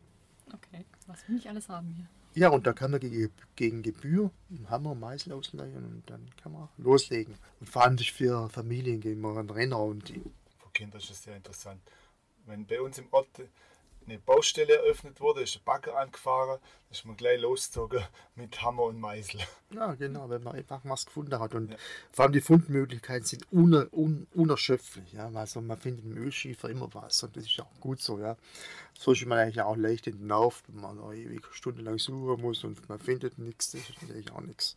Okay, 0.47 0.85
was 1.05 1.27
will 1.27 1.37
ich 1.37 1.47
alles 1.47 1.69
haben 1.69 1.89
hier? 1.95 2.07
Ja, 2.35 2.49
und 2.49 2.65
da 2.67 2.73
kann 2.73 2.91
man 2.91 2.99
gegen 3.55 3.81
Gebühr 3.81 4.31
einen 4.49 4.69
Hammer, 4.69 4.95
Meißel 4.95 5.33
ausleihen 5.33 5.83
und 5.83 6.03
dann 6.09 6.29
kann 6.41 6.51
man 6.53 6.69
loslegen. 6.77 7.35
Und 7.59 7.69
vor 7.69 7.83
allem 7.83 7.97
für 7.97 8.49
Familien 8.49 9.01
gehen 9.01 9.19
wir 9.21 9.37
einen 9.37 9.49
Renner 9.49 9.79
und 9.79 10.09
die. 10.09 10.21
Für 10.57 10.69
Kinder 10.73 10.97
ist 10.97 11.09
das 11.09 11.23
sehr 11.23 11.35
interessant. 11.35 11.81
Wenn 12.45 12.65
bei 12.65 12.81
uns 12.81 12.97
im 12.97 13.07
Ort 13.11 13.27
eine 14.09 14.19
Baustelle 14.19 14.75
eröffnet 14.75 15.21
wurde, 15.21 15.41
ist 15.41 15.55
der 15.55 15.61
Bagger 15.61 15.97
angefahren, 15.97 16.59
ist 16.89 17.05
man 17.05 17.15
gleich 17.15 17.39
losgezogen 17.39 18.03
mit 18.35 18.61
Hammer 18.61 18.83
und 18.83 18.99
Meißel. 18.99 19.41
Ja, 19.71 19.93
genau, 19.93 20.29
wenn 20.29 20.43
man 20.43 20.55
einfach 20.55 20.81
was 20.83 21.05
gefunden 21.05 21.39
hat. 21.39 21.53
Und 21.53 21.71
ja. 21.71 21.77
vor 22.11 22.25
allem 22.25 22.33
die 22.33 22.41
Fundmöglichkeiten 22.41 23.25
sind 23.25 23.51
uner, 23.51 23.87
un, 23.93 24.27
unerschöpflich. 24.33 25.13
Ja? 25.13 25.29
Also 25.33 25.61
man 25.61 25.77
findet 25.77 26.05
im 26.05 26.17
Ölschiefer 26.17 26.69
immer 26.69 26.91
was 26.93 27.21
und 27.23 27.37
das 27.37 27.45
ist 27.45 27.59
auch 27.59 27.79
gut 27.79 28.01
so. 28.01 28.19
Ja? 28.19 28.35
So 28.97 29.11
ist 29.11 29.25
man 29.25 29.37
eigentlich 29.37 29.61
auch 29.61 29.75
leicht 29.75 30.07
in 30.07 30.17
den 30.17 30.27
Lauf, 30.27 30.63
wenn 30.67 30.81
man 30.81 30.97
ewig 31.13 31.45
stundenlang 31.51 31.99
suchen 31.99 32.41
muss 32.41 32.63
und 32.63 32.89
man 32.89 32.99
findet 32.99 33.37
nichts, 33.37 33.71
das 33.71 33.81
ist 33.81 34.01
natürlich 34.01 34.31
auch 34.31 34.41
nichts. 34.41 34.75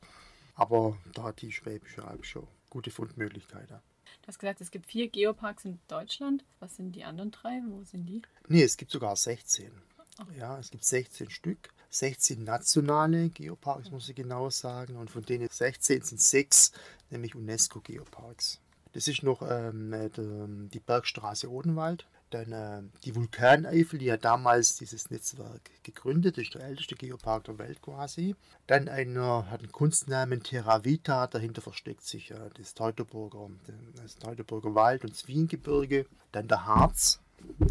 Aber 0.54 0.98
da 1.14 1.24
hat 1.24 1.40
die 1.40 1.50
Schwäbische 1.50 2.04
Alb 2.06 2.26
schon 2.26 2.46
gute 2.68 2.90
Fundmöglichkeiten. 2.90 3.80
Du 4.20 4.28
hast 4.28 4.38
gesagt, 4.38 4.60
es 4.60 4.70
gibt 4.70 4.86
vier 4.86 5.08
Geoparks 5.08 5.64
in 5.64 5.78
Deutschland. 5.88 6.44
Was 6.60 6.76
sind 6.76 6.92
die 6.92 7.04
anderen 7.04 7.30
drei? 7.30 7.62
Wo 7.66 7.82
sind 7.84 8.06
die? 8.06 8.22
Nee, 8.48 8.62
es 8.62 8.76
gibt 8.76 8.90
sogar 8.90 9.16
16. 9.16 9.72
Okay. 10.20 10.38
Ja, 10.38 10.58
es 10.58 10.70
gibt 10.70 10.84
16 10.84 11.30
Stück. 11.30 11.70
16 11.90 12.44
nationale 12.44 13.28
Geoparks, 13.30 13.90
muss 13.90 14.08
ich 14.08 14.16
genau 14.16 14.50
sagen. 14.50 14.96
Und 14.96 15.10
von 15.10 15.22
denen 15.22 15.48
16 15.48 16.02
sind 16.02 16.20
sechs, 16.20 16.72
nämlich 17.10 17.34
UNESCO-Geoparks. 17.34 18.60
Das 18.92 19.08
ist 19.08 19.22
noch 19.22 19.42
ähm, 19.42 20.68
die 20.72 20.80
Bergstraße 20.80 21.50
Odenwald. 21.50 22.06
Dann 22.32 22.52
äh, 22.52 22.82
die 23.04 23.14
Vulkaneifel, 23.14 23.98
die 23.98 24.10
hat 24.10 24.24
damals 24.24 24.76
dieses 24.76 25.10
Netzwerk 25.10 25.70
gegründet, 25.82 26.38
ist 26.38 26.54
der 26.54 26.62
älteste 26.62 26.94
Geopark 26.94 27.44
der 27.44 27.58
Welt 27.58 27.82
quasi. 27.82 28.34
Dann 28.66 28.88
einer 28.88 29.50
hat 29.50 29.60
einen 29.60 29.70
Kunstnamen 29.70 30.42
Terra 30.42 30.82
Vita, 30.84 31.26
dahinter 31.26 31.60
versteckt 31.60 32.04
sich 32.04 32.30
äh, 32.30 32.50
das, 32.54 32.72
Teutoburger, 32.72 33.50
das 33.96 34.16
Teutoburger 34.16 34.74
Wald 34.74 35.04
und 35.04 35.12
das 35.12 35.28
Wiengebirge. 35.28 36.06
Dann 36.32 36.48
der 36.48 36.64
Harz, 36.64 37.20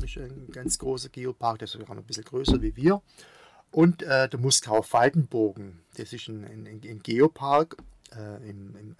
ist 0.04 0.18
ein 0.18 0.50
ganz 0.52 0.78
großer 0.78 1.10
Geopark, 1.10 1.58
der 1.60 1.66
ist 1.66 1.72
sogar 1.72 1.96
noch 1.96 2.04
ein 2.04 2.08
bisschen 2.08 2.26
größer 2.26 2.62
wie 2.62 2.76
wir. 2.76 3.02
Und 3.72 4.04
äh, 4.04 4.30
der 4.30 4.40
Muskauer 4.40 4.84
Faltenbogen, 4.84 5.80
das 5.96 6.14
ist 6.14 6.28
ein, 6.28 6.44
ein, 6.44 6.68
ein 6.68 7.00
Geopark 7.02 7.78
äh, 8.16 8.50
im, 8.50 8.76
im 8.76 8.96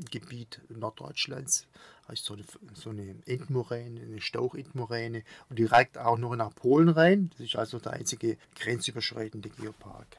Eiszeitgebiet 0.00 0.60
Norddeutschlands 0.68 1.66
ist 2.10 2.24
so 2.24 2.34
eine, 2.34 2.44
so 2.74 2.90
eine 2.90 3.14
Endmoräne, 3.26 4.00
eine 4.00 4.20
Stauchendmoräne 4.20 5.22
und 5.48 5.58
die 5.58 5.64
reicht 5.64 5.96
auch 5.98 6.18
noch 6.18 6.34
nach 6.34 6.54
Polen 6.54 6.88
rein. 6.88 7.30
Das 7.30 7.40
ist 7.40 7.56
also 7.56 7.78
der 7.78 7.92
einzige 7.92 8.36
grenzüberschreitende 8.56 9.48
Geopark. 9.50 10.16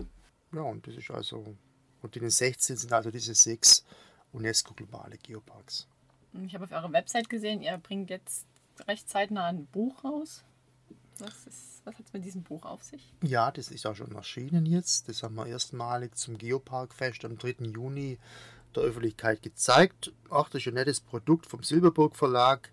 Ja, 0.54 0.62
und 0.62 0.88
das 0.88 0.96
ist 0.96 1.12
also, 1.12 1.56
und 2.02 2.16
in 2.16 2.22
den 2.22 2.30
16 2.30 2.78
sind 2.78 2.94
also 2.94 3.12
diese 3.12 3.36
sechs 3.36 3.84
UNESCO-globale 4.32 5.18
Geoparks. 5.18 5.88
Ich 6.46 6.54
habe 6.54 6.64
auf 6.64 6.72
eurer 6.72 6.94
Website 6.94 7.30
gesehen, 7.30 7.62
ihr 7.62 7.78
bringt 7.78 8.10
jetzt 8.10 8.46
recht 8.88 9.10
zeitnah 9.10 9.48
ein 9.48 9.66
Buch 9.66 10.04
raus. 10.06 10.46
Was, 11.20 11.82
was 11.84 11.98
hat 11.98 12.06
es 12.06 12.14
mit 12.14 12.24
diesem 12.24 12.42
Buch 12.42 12.66
auf 12.66 12.84
sich? 12.84 13.14
Ja, 13.22 13.52
das 13.52 13.70
ist 13.70 13.86
auch 13.86 13.96
schon 13.96 14.16
erschienen 14.16 14.66
jetzt. 14.66 15.10
Das 15.10 15.24
haben 15.24 15.36
wir 15.36 15.46
erstmalig 15.46 16.16
zum 16.16 16.38
Geoparkfest 16.38 17.26
am 17.26 17.38
3. 17.38 17.66
Juni 17.66 18.18
der 18.76 18.84
Öffentlichkeit 18.84 19.42
gezeigt. 19.42 20.12
Ach, 20.30 20.50
das 20.50 20.62
ist 20.62 20.68
ein 20.68 20.76
nettes 20.76 21.00
Produkt 21.00 21.46
vom 21.46 21.64
Silberburg 21.64 22.16
Verlag. 22.16 22.72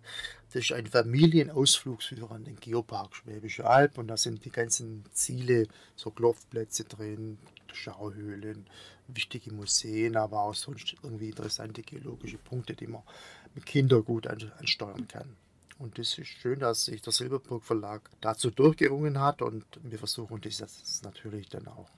Das 0.52 0.62
ist 0.62 0.72
ein 0.72 0.86
Familienausflugsführer 0.86 2.32
an 2.32 2.44
den 2.44 2.56
Geopark 2.56 3.14
Schwäbische 3.14 3.66
Alb 3.66 3.98
und 3.98 4.08
da 4.08 4.16
sind 4.16 4.44
die 4.44 4.50
ganzen 4.50 5.04
Ziele, 5.12 5.66
so 5.94 6.10
Klopfplätze 6.10 6.84
drin, 6.84 7.38
Schauhöhlen, 7.72 8.66
wichtige 9.08 9.52
Museen, 9.52 10.16
aber 10.16 10.42
auch 10.42 10.54
sonst 10.54 10.94
irgendwie 11.02 11.28
interessante 11.28 11.82
geologische 11.82 12.38
Punkte, 12.38 12.74
die 12.74 12.86
man 12.86 13.02
mit 13.54 13.66
Kindern 13.66 14.04
gut 14.04 14.26
ansteuern 14.26 15.06
kann. 15.06 15.36
Und 15.78 15.98
das 15.98 16.18
ist 16.18 16.28
schön, 16.28 16.58
dass 16.60 16.86
sich 16.86 17.02
der 17.02 17.12
Silberburg 17.12 17.62
Verlag 17.62 18.10
dazu 18.20 18.50
durchgerungen 18.50 19.20
hat 19.20 19.42
und 19.42 19.64
wir 19.82 19.98
versuchen 19.98 20.40
das 20.40 21.02
natürlich 21.02 21.48
dann 21.48 21.68
auch 21.68 21.88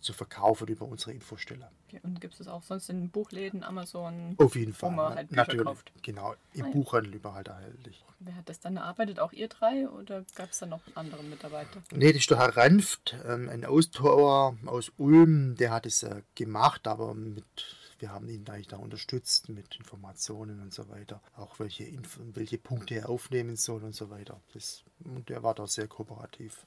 zu 0.00 0.12
verkaufen 0.12 0.68
über 0.68 0.86
unsere 0.86 1.12
Infostelle. 1.12 1.70
Okay, 1.88 2.00
und 2.02 2.20
gibt 2.20 2.38
es 2.38 2.48
auch 2.48 2.62
sonst 2.62 2.88
in 2.90 3.10
Buchläden, 3.10 3.62
Amazon? 3.62 4.34
Auf 4.38 4.56
jeden 4.56 4.72
Fall, 4.72 4.90
wo 4.90 4.94
man 4.94 5.14
halt 5.14 5.28
Bücher 5.28 5.42
natürlich. 5.42 5.64
Kauft? 5.64 5.92
Genau, 6.02 6.34
im 6.52 6.64
ah, 6.64 6.66
ja. 6.66 6.72
Buchhandel 6.72 7.14
überall 7.14 7.44
erhältlich. 7.44 8.04
Wer 8.18 8.36
hat 8.36 8.48
das 8.48 8.60
dann 8.60 8.76
erarbeitet? 8.76 9.20
Auch 9.20 9.32
ihr 9.32 9.48
drei 9.48 9.88
oder 9.88 10.24
gab 10.34 10.50
es 10.50 10.58
da 10.58 10.66
noch 10.66 10.80
andere 10.94 11.22
Mitarbeiter? 11.22 11.82
Nee, 11.92 12.12
das 12.12 12.22
ist 12.22 12.30
der 12.30 12.38
Herr 12.38 12.56
Ranft, 12.56 13.16
ähm, 13.26 13.48
ein 13.48 13.64
Ausdauer 13.64 14.56
aus 14.66 14.92
Ulm, 14.96 15.56
der 15.56 15.70
hat 15.70 15.86
es 15.86 16.02
äh, 16.02 16.22
gemacht, 16.34 16.86
aber 16.86 17.14
mit 17.14 17.44
wir 17.98 18.12
haben 18.12 18.28
ihn 18.28 18.46
eigentlich 18.48 18.68
da 18.68 18.76
unterstützt 18.76 19.48
mit 19.48 19.76
Informationen 19.76 20.60
und 20.60 20.72
so 20.72 20.88
weiter. 20.88 21.22
Auch 21.36 21.58
welche, 21.58 21.84
Inf 21.84 22.20
welche 22.34 22.58
Punkte 22.58 22.94
er 22.94 23.08
aufnehmen 23.08 23.56
soll 23.56 23.82
und 23.84 23.94
so 23.94 24.10
weiter. 24.10 24.40
Das, 24.52 24.84
und 25.04 25.28
der 25.28 25.42
war 25.42 25.54
da 25.54 25.66
sehr 25.66 25.88
kooperativ. 25.88 26.66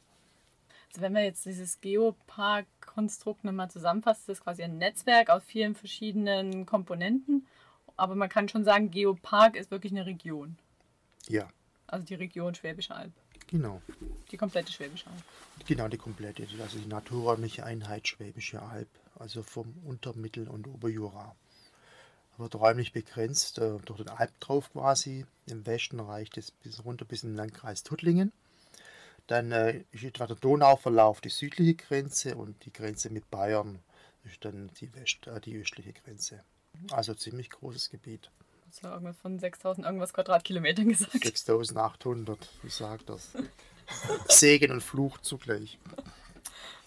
Also 0.89 1.01
wenn 1.01 1.13
wir 1.13 1.23
jetzt 1.23 1.45
dieses 1.45 1.79
Geopark-Konstrukt 1.81 3.43
nochmal 3.43 3.69
zusammenfassen, 3.69 4.21
ist 4.21 4.29
das 4.29 4.41
quasi 4.41 4.63
ein 4.63 4.77
Netzwerk 4.77 5.29
aus 5.29 5.43
vielen 5.43 5.75
verschiedenen 5.75 6.65
Komponenten. 6.65 7.45
Aber 7.95 8.15
man 8.15 8.29
kann 8.29 8.49
schon 8.49 8.63
sagen, 8.63 8.89
Geopark 8.91 9.55
ist 9.55 9.71
wirklich 9.71 9.91
eine 9.91 10.05
Region. 10.05 10.57
Ja. 11.27 11.47
Also 11.85 12.05
die 12.05 12.15
Region 12.15 12.55
Schwäbische 12.55 12.95
Alb. 12.95 13.11
Genau. 13.47 13.81
Die 14.31 14.37
komplette 14.37 14.71
Schwäbische 14.71 15.07
Alb. 15.07 15.23
Genau, 15.67 15.87
die 15.87 15.97
komplette. 15.97 16.47
Also 16.61 16.79
die 16.79 16.87
naturräumliche 16.87 17.65
Einheit 17.65 18.07
Schwäbische 18.07 18.61
Alb. 18.61 18.89
Also 19.17 19.43
vom 19.43 19.73
Unter-, 19.85 20.15
Mittel- 20.15 20.47
und 20.47 20.67
Oberjura. 20.67 21.35
Wird 22.37 22.55
räumlich 22.55 22.93
begrenzt 22.93 23.59
äh, 23.59 23.77
durch 23.85 23.97
den 23.97 24.09
Alb 24.09 24.39
drauf 24.39 24.71
quasi. 24.71 25.25
Im 25.45 25.65
Westen 25.65 25.99
reicht 25.99 26.37
es 26.37 26.51
bis 26.51 26.85
runter 26.85 27.05
bis 27.05 27.23
in 27.23 27.31
den 27.31 27.35
Landkreis 27.35 27.83
Tuttlingen. 27.83 28.31
Dann 29.29 29.51
äh, 29.51 29.83
ist 29.91 30.03
etwa 30.03 30.25
der 30.25 30.37
Donauverlauf 30.37 31.21
die 31.21 31.29
südliche 31.29 31.75
Grenze 31.75 32.35
und 32.35 32.65
die 32.65 32.73
Grenze 32.73 33.11
mit 33.11 33.29
Bayern 33.29 33.77
ist 34.23 34.43
dann 34.43 34.71
die, 34.79 34.91
West, 34.95 35.27
äh, 35.27 35.39
die 35.39 35.55
östliche 35.55 35.93
Grenze. 35.93 36.43
Also 36.89 37.13
ziemlich 37.13 37.51
großes 37.51 37.91
Gebiet. 37.91 38.31
Das 38.65 38.81
war 38.81 38.93
irgendwas 38.93 39.17
von 39.17 39.37
6000 39.37 39.85
irgendwas 39.85 40.13
Quadratkilometern 40.13 40.89
gesagt. 40.89 41.23
6800, 41.23 42.49
wie 42.63 42.69
sagt 42.69 43.09
das? 43.09 43.33
Segen 44.29 44.71
und 44.71 44.81
Fluch 44.81 45.19
zugleich. 45.19 45.77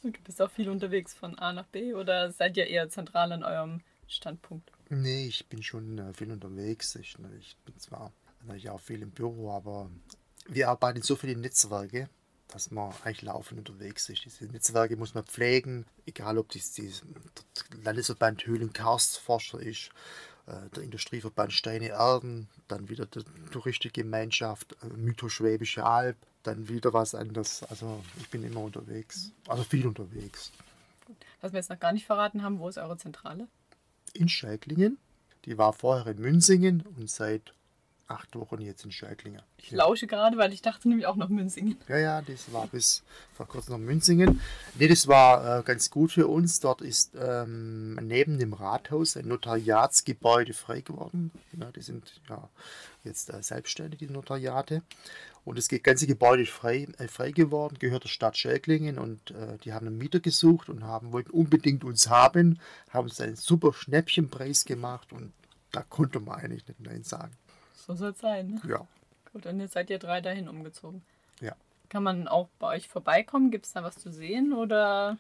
Du 0.03 0.11
bist 0.25 0.43
auch 0.43 0.51
viel 0.51 0.69
unterwegs 0.69 1.15
von 1.15 1.39
A 1.39 1.53
nach 1.53 1.67
B 1.67 1.95
oder 1.95 2.33
seid 2.33 2.57
ihr 2.57 2.67
eher 2.67 2.89
zentral 2.89 3.31
an 3.31 3.45
eurem 3.45 3.83
Standpunkt? 4.09 4.69
Nee, 4.89 5.27
ich 5.27 5.47
bin 5.47 5.63
schon 5.63 5.97
äh, 5.97 6.13
viel 6.13 6.33
unterwegs. 6.33 6.97
Ich, 6.97 7.17
ich 7.39 7.57
bin 7.65 7.79
zwar 7.79 8.13
natürlich 8.41 8.69
auch 8.69 8.81
viel 8.81 9.01
im 9.03 9.13
Büro, 9.13 9.53
aber 9.53 9.89
wir 10.49 10.71
arbeiten 10.71 11.03
so 11.03 11.15
viele 11.15 11.37
Netzwerke, 11.37 12.09
dass 12.53 12.71
man 12.71 12.93
eigentlich 13.05 13.23
laufend 13.23 13.59
unterwegs 13.59 14.09
ist. 14.09 14.25
Diese 14.25 14.45
Netzwerke 14.45 14.97
muss 14.97 15.15
man 15.15 15.25
pflegen, 15.25 15.87
egal 16.07 16.39
ob 16.39 16.51
das 16.51 16.73
die 16.73 16.93
Landesverband 17.83 18.47
Höhlen 18.47 18.73
Karstforscher 18.73 19.61
ist, 19.61 19.91
äh, 20.47 20.69
der 20.75 20.83
Industrieverband 20.83 21.53
Steine 21.53 21.89
Erden, 21.89 22.49
dann 22.69 22.89
wieder 22.89 23.07
die 23.07 23.23
Touristikgemeinschaft, 23.51 24.77
äh, 24.83 24.87
Mythos 24.97 25.33
Schwäbische 25.33 25.85
Alb, 25.85 26.17
dann 26.43 26.69
wieder 26.69 26.93
was 26.93 27.15
anderes. 27.15 27.63
Also 27.65 28.03
ich 28.19 28.29
bin 28.29 28.43
immer 28.43 28.61
unterwegs, 28.61 29.33
also 29.47 29.63
viel 29.63 29.87
unterwegs. 29.87 30.53
Was 31.41 31.53
wir 31.53 31.59
jetzt 31.59 31.71
noch 31.71 31.81
gar 31.81 31.93
nicht 31.93 32.07
verraten 32.07 32.43
haben, 32.43 32.59
wo 32.59 32.69
ist 32.69 32.79
eure 32.79 32.97
Zentrale? 32.97 33.49
In 34.15 34.29
Scheiklingen. 34.29 34.99
Die 35.45 35.59
war 35.59 35.73
vorher 35.73 36.13
in 36.13 36.21
Münzingen 36.21 36.83
und 36.97 37.11
seit 37.11 37.53
acht 38.09 38.35
Wochen 38.37 38.61
jetzt 38.61 38.85
in 38.85 38.93
Scheiklingen. 38.93 39.43
Ich 39.57 39.71
lausche 39.71 40.07
gerade, 40.07 40.37
weil 40.37 40.53
ich 40.53 40.63
dachte 40.63 40.89
nämlich 40.89 41.07
auch 41.07 41.17
noch 41.17 41.29
Münzingen. 41.29 41.77
Ja, 41.89 41.99
ja, 41.99 42.23
das 42.23 42.53
war 42.53 42.67
bis 42.67 43.03
vor 43.35 43.47
kurzem 43.47 43.73
noch 43.73 43.79
Münzingen. 43.79 44.41
Nee, 44.79 44.89
das 44.89 45.09
war 45.09 45.61
äh, 45.61 45.63
ganz 45.63 45.91
gut 45.91 46.13
für 46.13 46.27
uns. 46.27 46.61
Dort 46.61 46.81
ist 46.81 47.13
ähm, 47.19 47.95
neben 47.97 48.39
dem 48.39 48.53
Rathaus 48.53 49.17
ein 49.17 49.29
Notariatsgebäude 49.29 50.53
frei 50.53 50.81
geworden. 50.81 51.31
Ja, 51.59 51.71
die 51.71 51.83
sind 51.83 52.21
ja 52.29 52.49
jetzt 53.05 53.33
äh, 53.33 53.43
selbstständig, 53.43 53.99
die 54.01 54.09
Notariate. 54.09 54.83
Und 55.45 55.59
das 55.59 55.69
ganze 55.69 56.07
Gebäude 56.07 56.43
ist 56.43 56.53
frei, 56.53 56.87
äh, 56.99 57.09
frei 57.09 57.33
geworden, 57.33 57.77
gehört 57.79 58.05
der 58.05 58.09
Stadt 58.09 58.37
Schäklingen 58.37 58.99
und 58.99 59.33
äh, 59.33 59.59
die 59.65 59.73
haben 59.73 59.89
einen 59.89 59.99
Mieter 59.99 60.21
gesucht 60.21 60.69
und 60.69 60.85
haben, 60.85 61.13
wollten 61.13 61.31
unbedingt 61.31 61.83
uns 61.83 62.09
haben, 62.09 62.61
haben 62.91 63.09
uns 63.09 63.21
einen 63.21 63.37
super 63.37 63.73
Schnäppchenpreis 63.73 64.65
gemacht 64.65 65.13
und 65.13 65.33
da 65.73 65.83
konnte 65.83 66.21
man 66.21 66.39
eigentlich 66.39 66.67
nicht 66.69 66.81
Nein 66.81 67.03
sagen. 67.03 67.33
So 67.87 67.95
soll 67.95 68.11
es 68.11 68.21
sein. 68.21 68.49
Ne? 68.49 68.61
Ja. 68.69 68.87
Gut, 69.33 69.47
und 69.47 69.61
jetzt 69.61 69.73
seid 69.73 69.91
ihr 69.91 69.99
drei 69.99 70.21
dahin 70.21 70.49
umgezogen. 70.49 71.03
Ja. 71.41 71.55
Kann 71.89 72.03
man 72.03 72.29
auch 72.29 72.49
bei 72.59 72.77
euch 72.77 72.89
vorbeikommen? 72.89 73.51
Gibt 73.51 73.67
es 73.67 73.73
da 73.73 73.83
was 73.83 73.99
zu 73.99 74.13
sehen 74.13 74.53
oder 74.53 75.17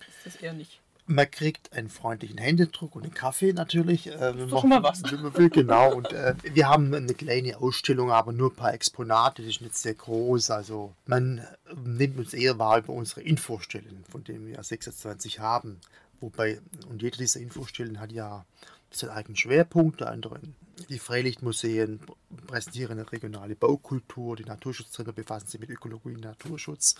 ist 0.00 0.26
das 0.26 0.36
eher 0.36 0.52
nicht? 0.52 0.80
Man 1.10 1.30
kriegt 1.30 1.72
einen 1.72 1.88
freundlichen 1.88 2.36
Händedruck 2.36 2.94
und 2.94 3.02
einen 3.02 3.14
Kaffee 3.14 3.54
natürlich. 3.54 4.08
Äh, 4.08 4.38
wenn 4.38 4.50
man, 4.50 4.60
schon 4.60 4.68
mal 4.68 4.82
was. 4.82 5.02
Will, 5.02 5.48
genau. 5.48 5.94
Und 5.94 6.12
äh, 6.12 6.34
wir 6.42 6.68
haben 6.68 6.92
eine 6.92 7.14
kleine 7.14 7.58
Ausstellung, 7.58 8.10
aber 8.10 8.32
nur 8.32 8.50
ein 8.50 8.56
paar 8.56 8.74
Exponate. 8.74 9.42
Das 9.42 9.50
ist 9.50 9.62
nicht 9.62 9.74
sehr 9.74 9.94
groß. 9.94 10.50
Also 10.50 10.92
man 11.06 11.46
nimmt 11.82 12.18
uns 12.18 12.34
eher 12.34 12.58
wahr 12.58 12.78
über 12.78 12.92
unsere 12.92 13.22
Infostellen, 13.22 14.04
von 14.10 14.22
denen 14.22 14.46
wir 14.46 14.62
26 14.62 15.40
haben. 15.40 15.80
Wobei, 16.20 16.60
und 16.90 17.00
jede 17.00 17.16
dieser 17.16 17.40
Infostellen 17.40 18.00
hat 18.00 18.12
ja 18.12 18.44
seinen 18.90 19.10
eigenen 19.10 19.36
Schwerpunkt. 19.36 20.00
Der 20.00 20.10
andere, 20.10 20.40
die 20.88 20.98
Freilichtmuseen 20.98 22.00
präsentieren 22.46 22.98
eine 22.98 23.10
regionale 23.10 23.56
Baukultur. 23.56 24.36
Die 24.36 24.44
Naturschutzträger 24.44 25.12
befassen 25.12 25.48
sich 25.48 25.60
mit 25.60 25.70
Ökologie 25.70 26.14
und 26.14 26.20
Naturschutz 26.20 26.94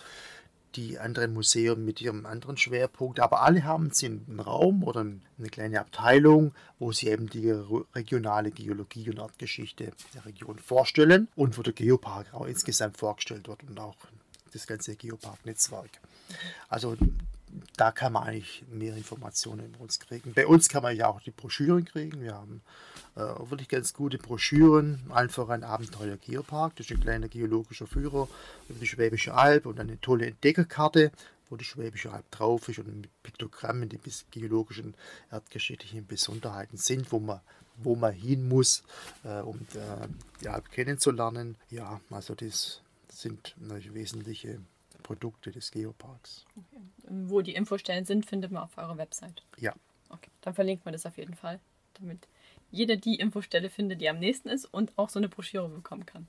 die 0.75 0.99
anderen 0.99 1.33
Museen 1.33 1.83
mit 1.83 1.99
ihrem 1.99 2.25
anderen 2.25 2.57
Schwerpunkt, 2.57 3.19
aber 3.19 3.41
alle 3.41 3.63
haben 3.63 3.91
sie 3.91 4.05
einen 4.05 4.39
Raum 4.39 4.83
oder 4.83 5.01
eine 5.01 5.49
kleine 5.49 5.79
Abteilung, 5.79 6.53
wo 6.77 6.91
sie 6.91 7.07
eben 7.07 7.27
die 7.27 7.49
regionale 7.95 8.51
Geologie 8.51 9.09
und 9.09 9.17
Erdgeschichte 9.17 9.91
der 10.13 10.25
Region 10.25 10.59
vorstellen 10.59 11.27
und 11.35 11.57
wo 11.57 11.63
der 11.63 11.73
Geopark 11.73 12.33
auch 12.33 12.45
insgesamt 12.45 12.97
vorgestellt 12.97 13.47
wird 13.47 13.63
und 13.63 13.79
auch 13.79 13.95
das 14.53 14.67
ganze 14.67 14.95
Geopark-Netzwerk. 14.95 15.89
Also 16.67 16.95
da 17.75 17.91
kann 17.91 18.13
man 18.13 18.23
eigentlich 18.23 18.63
mehr 18.69 18.95
Informationen 18.95 19.65
über 19.65 19.81
uns 19.81 19.99
kriegen. 19.99 20.33
Bei 20.33 20.45
uns 20.45 20.69
kann 20.69 20.83
man 20.83 20.95
ja 20.95 21.07
auch 21.07 21.21
die 21.21 21.31
Broschüren 21.31 21.85
kriegen. 21.85 22.21
Wir 22.21 22.35
haben 22.35 22.61
äh, 23.19 23.49
wirklich 23.49 23.67
ganz 23.67 23.93
gute 23.93 24.17
Broschüren, 24.17 25.01
allen 25.09 25.29
voran 25.29 25.63
Abenteuer 25.63 26.15
Geopark. 26.17 26.75
Das 26.77 26.85
ist 26.85 26.95
ein 26.95 27.01
kleiner 27.01 27.27
geologischer 27.27 27.85
Führer 27.85 28.29
über 28.69 28.79
die 28.79 28.87
Schwäbische 28.87 29.33
Alb 29.33 29.65
und 29.65 29.79
eine 29.79 29.99
tolle 29.99 30.27
Entdeckerkarte, 30.27 31.11
wo 31.49 31.57
die 31.57 31.65
Schwäbische 31.65 32.13
Alb 32.13 32.31
drauf 32.31 32.69
ist 32.69 32.79
und 32.79 33.01
mit 33.01 33.23
Piktogrammen, 33.23 33.89
die 33.89 33.97
bis 33.97 34.25
geologischen, 34.31 34.93
erdgeschichtlichen 35.31 36.07
Besonderheiten 36.07 36.77
sind, 36.77 37.11
wo 37.11 37.19
man, 37.19 37.41
wo 37.75 37.95
man 37.95 38.13
hin 38.13 38.47
muss, 38.47 38.83
äh, 39.25 39.41
um 39.41 39.57
äh, 39.73 40.07
die 40.41 40.47
Alb 40.47 40.71
kennenzulernen. 40.71 41.57
Ja, 41.69 41.99
also 42.11 42.35
das 42.35 42.81
sind 43.09 43.53
wesentliche 43.57 44.61
Produkte 45.03 45.51
des 45.51 45.71
Geoparks. 45.71 46.45
Okay. 46.55 46.83
Wo 47.09 47.41
die 47.41 47.55
Infostellen 47.55 48.05
sind, 48.05 48.25
findet 48.25 48.51
man 48.51 48.63
auf 48.63 48.77
eurer 48.77 48.97
Website. 48.97 49.43
Ja. 49.57 49.73
Okay, 50.09 50.29
dann 50.41 50.53
verlinkt 50.53 50.85
man 50.85 50.93
das 50.93 51.05
auf 51.05 51.17
jeden 51.17 51.35
Fall, 51.35 51.59
damit 51.95 52.27
jeder 52.71 52.95
die 52.95 53.15
Infostelle 53.15 53.69
findet, 53.69 54.01
die 54.01 54.09
am 54.09 54.19
nächsten 54.19 54.49
ist 54.49 54.65
und 54.65 54.91
auch 54.97 55.09
so 55.09 55.19
eine 55.19 55.29
Broschüre 55.29 55.69
bekommen 55.69 56.05
kann. 56.05 56.27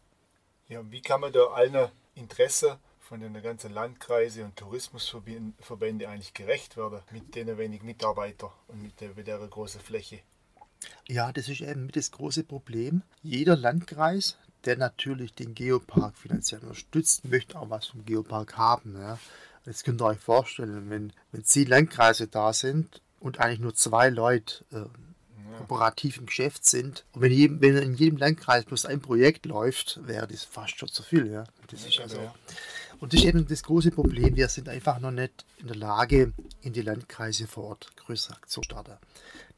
Ja, 0.68 0.82
wie 0.90 1.02
kann 1.02 1.20
man 1.20 1.32
da 1.32 1.46
allen 1.46 1.90
Interesse 2.14 2.78
von 3.00 3.20
den 3.20 3.34
ganzen 3.42 3.72
Landkreise 3.72 4.44
und 4.44 4.56
Tourismusverbände 4.56 6.08
eigentlich 6.08 6.32
gerecht 6.32 6.76
werden 6.76 7.00
mit 7.10 7.34
den 7.34 7.58
wenigen 7.58 7.86
Mitarbeitern 7.86 8.50
und 8.68 8.80
mit 8.80 9.00
der, 9.00 9.14
mit 9.14 9.26
der 9.26 9.38
großen 9.38 9.80
Fläche? 9.80 10.20
Ja, 11.08 11.32
das 11.32 11.48
ist 11.48 11.60
eben 11.60 11.90
das 11.90 12.12
große 12.12 12.44
Problem. 12.44 13.02
Jeder 13.22 13.56
Landkreis, 13.56 14.38
der 14.64 14.76
natürlich 14.76 15.34
den 15.34 15.54
Geopark 15.54 16.16
finanziell 16.16 16.60
unterstützt, 16.60 17.24
möchte 17.24 17.58
auch 17.58 17.68
was 17.68 17.86
vom 17.86 18.04
Geopark 18.04 18.56
haben. 18.56 18.94
Ja. 18.96 19.18
Jetzt 19.66 19.84
könnt 19.84 20.00
ihr 20.00 20.06
euch 20.06 20.20
vorstellen, 20.20 20.88
wenn, 20.88 21.12
wenn 21.32 21.44
zehn 21.44 21.66
Landkreise 21.66 22.28
da 22.28 22.52
sind 22.52 23.02
und 23.18 23.40
eigentlich 23.40 23.60
nur 23.60 23.74
zwei 23.74 24.08
Leute 24.08 24.64
äh, 24.72 24.84
kooperativ 25.58 26.18
im 26.18 26.26
Geschäft 26.26 26.64
sind, 26.64 27.04
und 27.12 27.22
wenn, 27.22 27.32
jedem, 27.32 27.60
wenn 27.60 27.76
in 27.76 27.94
jedem 27.94 28.18
Landkreis 28.18 28.64
bloß 28.64 28.86
ein 28.86 29.00
Projekt 29.00 29.46
läuft, 29.46 30.00
wäre 30.06 30.26
das 30.26 30.44
fast 30.44 30.78
schon 30.78 30.88
zu 30.88 31.02
viel. 31.02 31.30
Ja. 31.30 31.44
Das 31.68 31.84
ist 31.84 32.00
also, 32.00 32.18
und 33.00 33.12
das 33.12 33.20
ist 33.20 33.26
eben 33.26 33.46
das 33.46 33.62
große 33.62 33.90
Problem. 33.90 34.36
Wir 34.36 34.48
sind 34.48 34.68
einfach 34.68 35.00
noch 35.00 35.10
nicht 35.10 35.44
in 35.58 35.68
der 35.68 35.76
Lage, 35.76 36.32
in 36.62 36.72
die 36.72 36.82
Landkreise 36.82 37.46
vor 37.46 37.64
Ort 37.64 37.96
größere 37.96 38.34
Aktionen 38.34 38.62
zu 38.62 38.62
starten. 38.62 38.96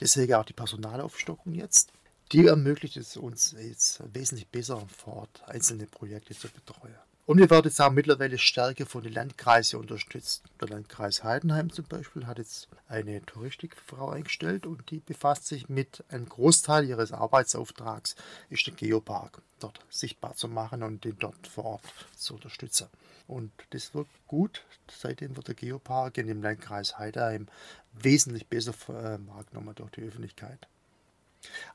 Deswegen 0.01 0.35
auch 0.35 0.45
die 0.45 0.53
Personalaufstockung 0.53 1.55
jetzt 1.55 1.93
die 2.33 2.47
ermöglicht 2.47 2.97
es 2.97 3.17
uns 3.17 3.55
jetzt 3.59 4.03
wesentlich 4.15 4.49
besser 4.49 4.83
vor 4.97 5.17
Ort 5.17 5.43
einzelne 5.47 5.87
Projekte 5.87 6.35
zu 6.35 6.49
betreuen. 6.49 6.95
Und 7.25 7.39
wir 7.39 7.49
werden 7.51 7.67
jetzt 7.67 7.81
auch 7.81 7.93
mittlerweile 7.93 8.37
stärker 8.37 8.85
von 8.85 9.05
den 9.05 9.13
Landkreisen 9.13 9.79
unterstützt. 9.79 10.43
Der 10.61 10.69
Landkreis 10.69 11.23
Heidenheim 11.23 11.73
zum 11.73 11.85
Beispiel 11.85 12.27
hat 12.27 12.39
jetzt 12.39 12.69
eine 12.89 13.25
Touristikfrau 13.25 14.11
eingestellt 14.11 14.67
und 14.67 14.91
die 14.91 14.99
befasst 14.99 15.47
sich 15.47 15.69
mit 15.69 16.03
einem 16.09 16.29
Großteil 16.29 16.85
ihres 16.85 17.13
Arbeitsauftrags, 17.13 18.17
ist 18.51 18.67
der 18.67 18.75
Geopark 18.75 19.41
dort 19.61 19.79
sichtbar 19.89 20.35
zu 20.35 20.49
machen 20.49 20.83
und 20.83 21.05
den 21.05 21.17
dort 21.21 21.47
vor 21.47 21.65
Ort 21.65 21.85
zu 22.17 22.35
unterstützen. 22.35 22.89
Und 23.29 23.53
das 23.71 23.95
wird 23.95 24.09
gut. 24.27 24.65
Seitdem 24.91 25.37
wird 25.37 25.47
der 25.47 25.55
Geopark 25.55 26.19
in 26.19 26.27
dem 26.27 26.43
Landkreis 26.43 26.99
Heidenheim 26.99 27.47
wesentlich 27.93 28.49
besser 28.49 28.73
äh, 28.89 29.19
wahrgenommen 29.29 29.77
durch 29.77 29.93
die 29.93 30.03
Öffentlichkeit. 30.03 30.67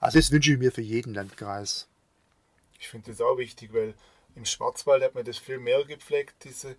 Also 0.01 0.19
das 0.19 0.29
wünsche 0.29 0.51
ich 0.51 0.59
mir 0.59 0.73
für 0.73 0.81
jeden 0.81 1.13
Landkreis. 1.13 1.87
Ich 2.79 2.89
finde 2.89 3.11
das 3.11 3.21
auch 3.21 3.37
wichtig, 3.37 3.73
weil 3.73 3.93
im 4.37 4.45
Schwarzwald 4.45 5.03
hat 5.03 5.15
man 5.15 5.25
das 5.25 5.37
viel 5.37 5.57
mehr 5.57 5.83
gepflegt, 5.83 6.43
diese, 6.43 6.77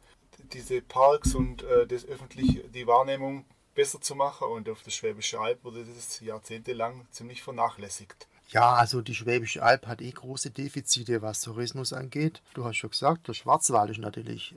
diese 0.53 0.81
Parks 0.81 1.35
und 1.35 1.62
äh, 1.62 1.87
das 1.87 2.07
öffentlich 2.07 2.62
die 2.73 2.87
Wahrnehmung 2.87 3.44
besser 3.75 4.01
zu 4.01 4.14
machen. 4.14 4.49
Und 4.49 4.68
auf 4.68 4.83
der 4.83 4.90
Schwäbische 4.90 5.38
Alb 5.40 5.64
wurde 5.64 5.85
das 5.85 6.21
jahrzehntelang 6.21 7.07
ziemlich 7.11 7.42
vernachlässigt. 7.42 8.29
Ja, 8.51 8.73
also 8.75 9.03
die 9.03 9.14
Schwäbische 9.14 9.62
Alb 9.62 9.87
hat 9.87 10.01
eh 10.01 10.11
große 10.11 10.51
Defizite, 10.51 11.21
was 11.21 11.42
Tourismus 11.42 11.92
angeht. 11.92 12.40
Du 12.55 12.64
hast 12.64 12.77
schon 12.77 12.90
gesagt, 12.90 13.29
der 13.29 13.35
Schwarzwald 13.35 13.90
ist 13.90 13.99
natürlich, 13.99 14.55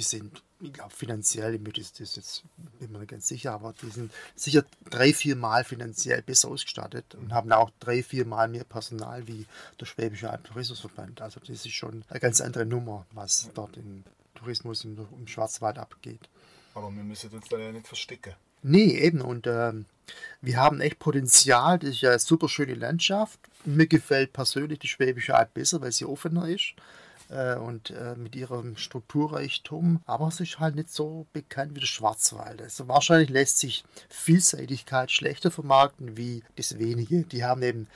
die 0.00 0.04
sind 0.04 0.42
ich 0.62 0.74
glaube, 0.74 0.92
finanziell, 0.94 1.54
ich 1.54 1.78
ist 1.78 2.00
das 2.00 2.16
jetzt, 2.16 2.42
bin 2.78 2.92
mir 2.92 2.98
nicht 2.98 3.10
ganz 3.10 3.26
sicher, 3.28 3.52
aber 3.52 3.72
die 3.80 3.90
sind 3.90 4.12
sicher 4.34 4.62
drei, 4.90 5.14
vier 5.14 5.34
Mal 5.34 5.64
finanziell 5.64 6.20
besser 6.20 6.48
ausgestattet 6.48 7.14
und 7.14 7.32
haben 7.32 7.50
auch 7.52 7.70
drei, 7.80 8.02
vier 8.02 8.26
Mal 8.26 8.48
mehr 8.48 8.64
Personal 8.64 9.26
wie 9.26 9.46
der 9.80 9.86
Schwäbische 9.86 10.28
Alpentourismusverband. 10.28 11.22
Also 11.22 11.40
das 11.40 11.64
ist 11.64 11.72
schon 11.72 12.04
eine 12.10 12.20
ganz 12.20 12.42
andere 12.42 12.66
Nummer, 12.66 13.06
was 13.12 13.48
dort 13.54 13.78
im 13.78 14.04
Tourismus 14.34 14.84
im, 14.84 14.98
im 15.18 15.26
Schwarzwald 15.26 15.78
abgeht. 15.78 16.28
Aber 16.74 16.90
wir 16.90 17.04
müssen 17.04 17.30
uns 17.30 17.48
da 17.48 17.56
ja 17.56 17.72
nicht 17.72 17.86
verstecken. 17.86 18.34
Nee, 18.62 18.98
eben. 18.98 19.22
Und 19.22 19.46
ähm, 19.46 19.86
wir 20.42 20.58
haben 20.58 20.82
echt 20.82 20.98
Potenzial. 20.98 21.78
Das 21.78 21.90
ist 21.90 22.02
ja 22.02 22.10
eine 22.10 22.18
super 22.18 22.50
schöne 22.50 22.74
Landschaft. 22.74 23.40
Mir 23.64 23.86
gefällt 23.86 24.34
persönlich 24.34 24.78
die 24.78 24.88
Schwäbische 24.88 25.34
Alb 25.34 25.54
besser, 25.54 25.80
weil 25.80 25.92
sie 25.92 26.04
offener 26.04 26.46
ist. 26.48 26.74
Äh, 27.30 27.56
und 27.56 27.90
äh, 27.90 28.14
mit 28.16 28.34
ihrem 28.34 28.76
Strukturreichtum, 28.76 30.00
aber 30.04 30.28
es 30.28 30.40
ist 30.40 30.58
halt 30.58 30.74
nicht 30.74 30.90
so 30.90 31.26
bekannt 31.32 31.74
wie 31.74 31.80
der 31.80 31.86
Schwarzwald. 31.86 32.60
Also 32.60 32.88
wahrscheinlich 32.88 33.30
lässt 33.30 33.58
sich 33.58 33.84
Vielseitigkeit 34.08 35.10
schlechter 35.10 35.50
vermarkten 35.50 36.16
wie 36.16 36.42
das 36.56 36.78
wenige. 36.78 37.22
Die 37.22 37.44
haben 37.44 37.62
eben 37.62 37.86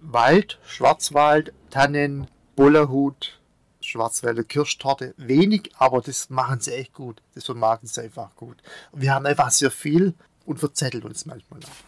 Wald, 0.00 0.58
Schwarzwald, 0.66 1.52
Tannen, 1.70 2.26
Bullerhut, 2.54 3.40
Schwarzwälder 3.80 4.44
Kirschtorte. 4.44 5.14
Wenig, 5.16 5.70
aber 5.78 6.00
das 6.00 6.28
machen 6.28 6.60
sie 6.60 6.74
echt 6.74 6.92
gut. 6.92 7.22
Das 7.34 7.44
vermarkten 7.44 7.88
sie 7.88 8.02
einfach 8.02 8.34
gut. 8.36 8.62
Wir 8.92 9.14
haben 9.14 9.26
einfach 9.26 9.50
sehr 9.50 9.70
viel 9.70 10.14
und 10.44 10.58
verzettelt 10.58 11.04
uns 11.04 11.24
manchmal 11.26 11.60
auch. 11.60 11.86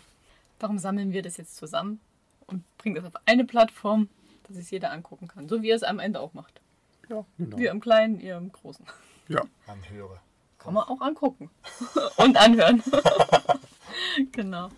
Warum 0.61 0.79
sammeln 0.79 1.13
wir 1.13 1.23
das 1.23 1.37
jetzt 1.37 1.57
zusammen 1.57 2.01
und 2.47 2.65
bringen 2.79 2.97
das 2.97 3.05
auf 3.05 3.15
eine 3.27 3.45
Plattform, 3.45 4.09
dass 4.45 4.57
es 4.57 4.71
jeder 4.71 4.93
angucken 4.93 5.29
kann? 5.29 5.49
So 5.49 5.63
wie 5.63 5.71
er 5.71 5.77
es 5.77 5.83
am 5.83 5.99
Ende 5.99 6.21
auch 6.21 6.35
macht. 6.35 6.61
Ja, 7.09 7.25
genau. 7.39 7.59
Wir 7.59 7.71
im 7.71 7.81
Kleinen, 7.81 8.21
ihr 8.21 8.37
im 8.37 8.53
Großen. 8.53 8.85
Ja. 9.29 9.43
Anhöre. 9.67 10.21
Kann 10.59 10.75
man 10.75 10.85
auch 10.85 11.01
angucken 11.01 11.51
und 12.17 12.37
anhören. 12.37 12.83
genau. 14.33 14.69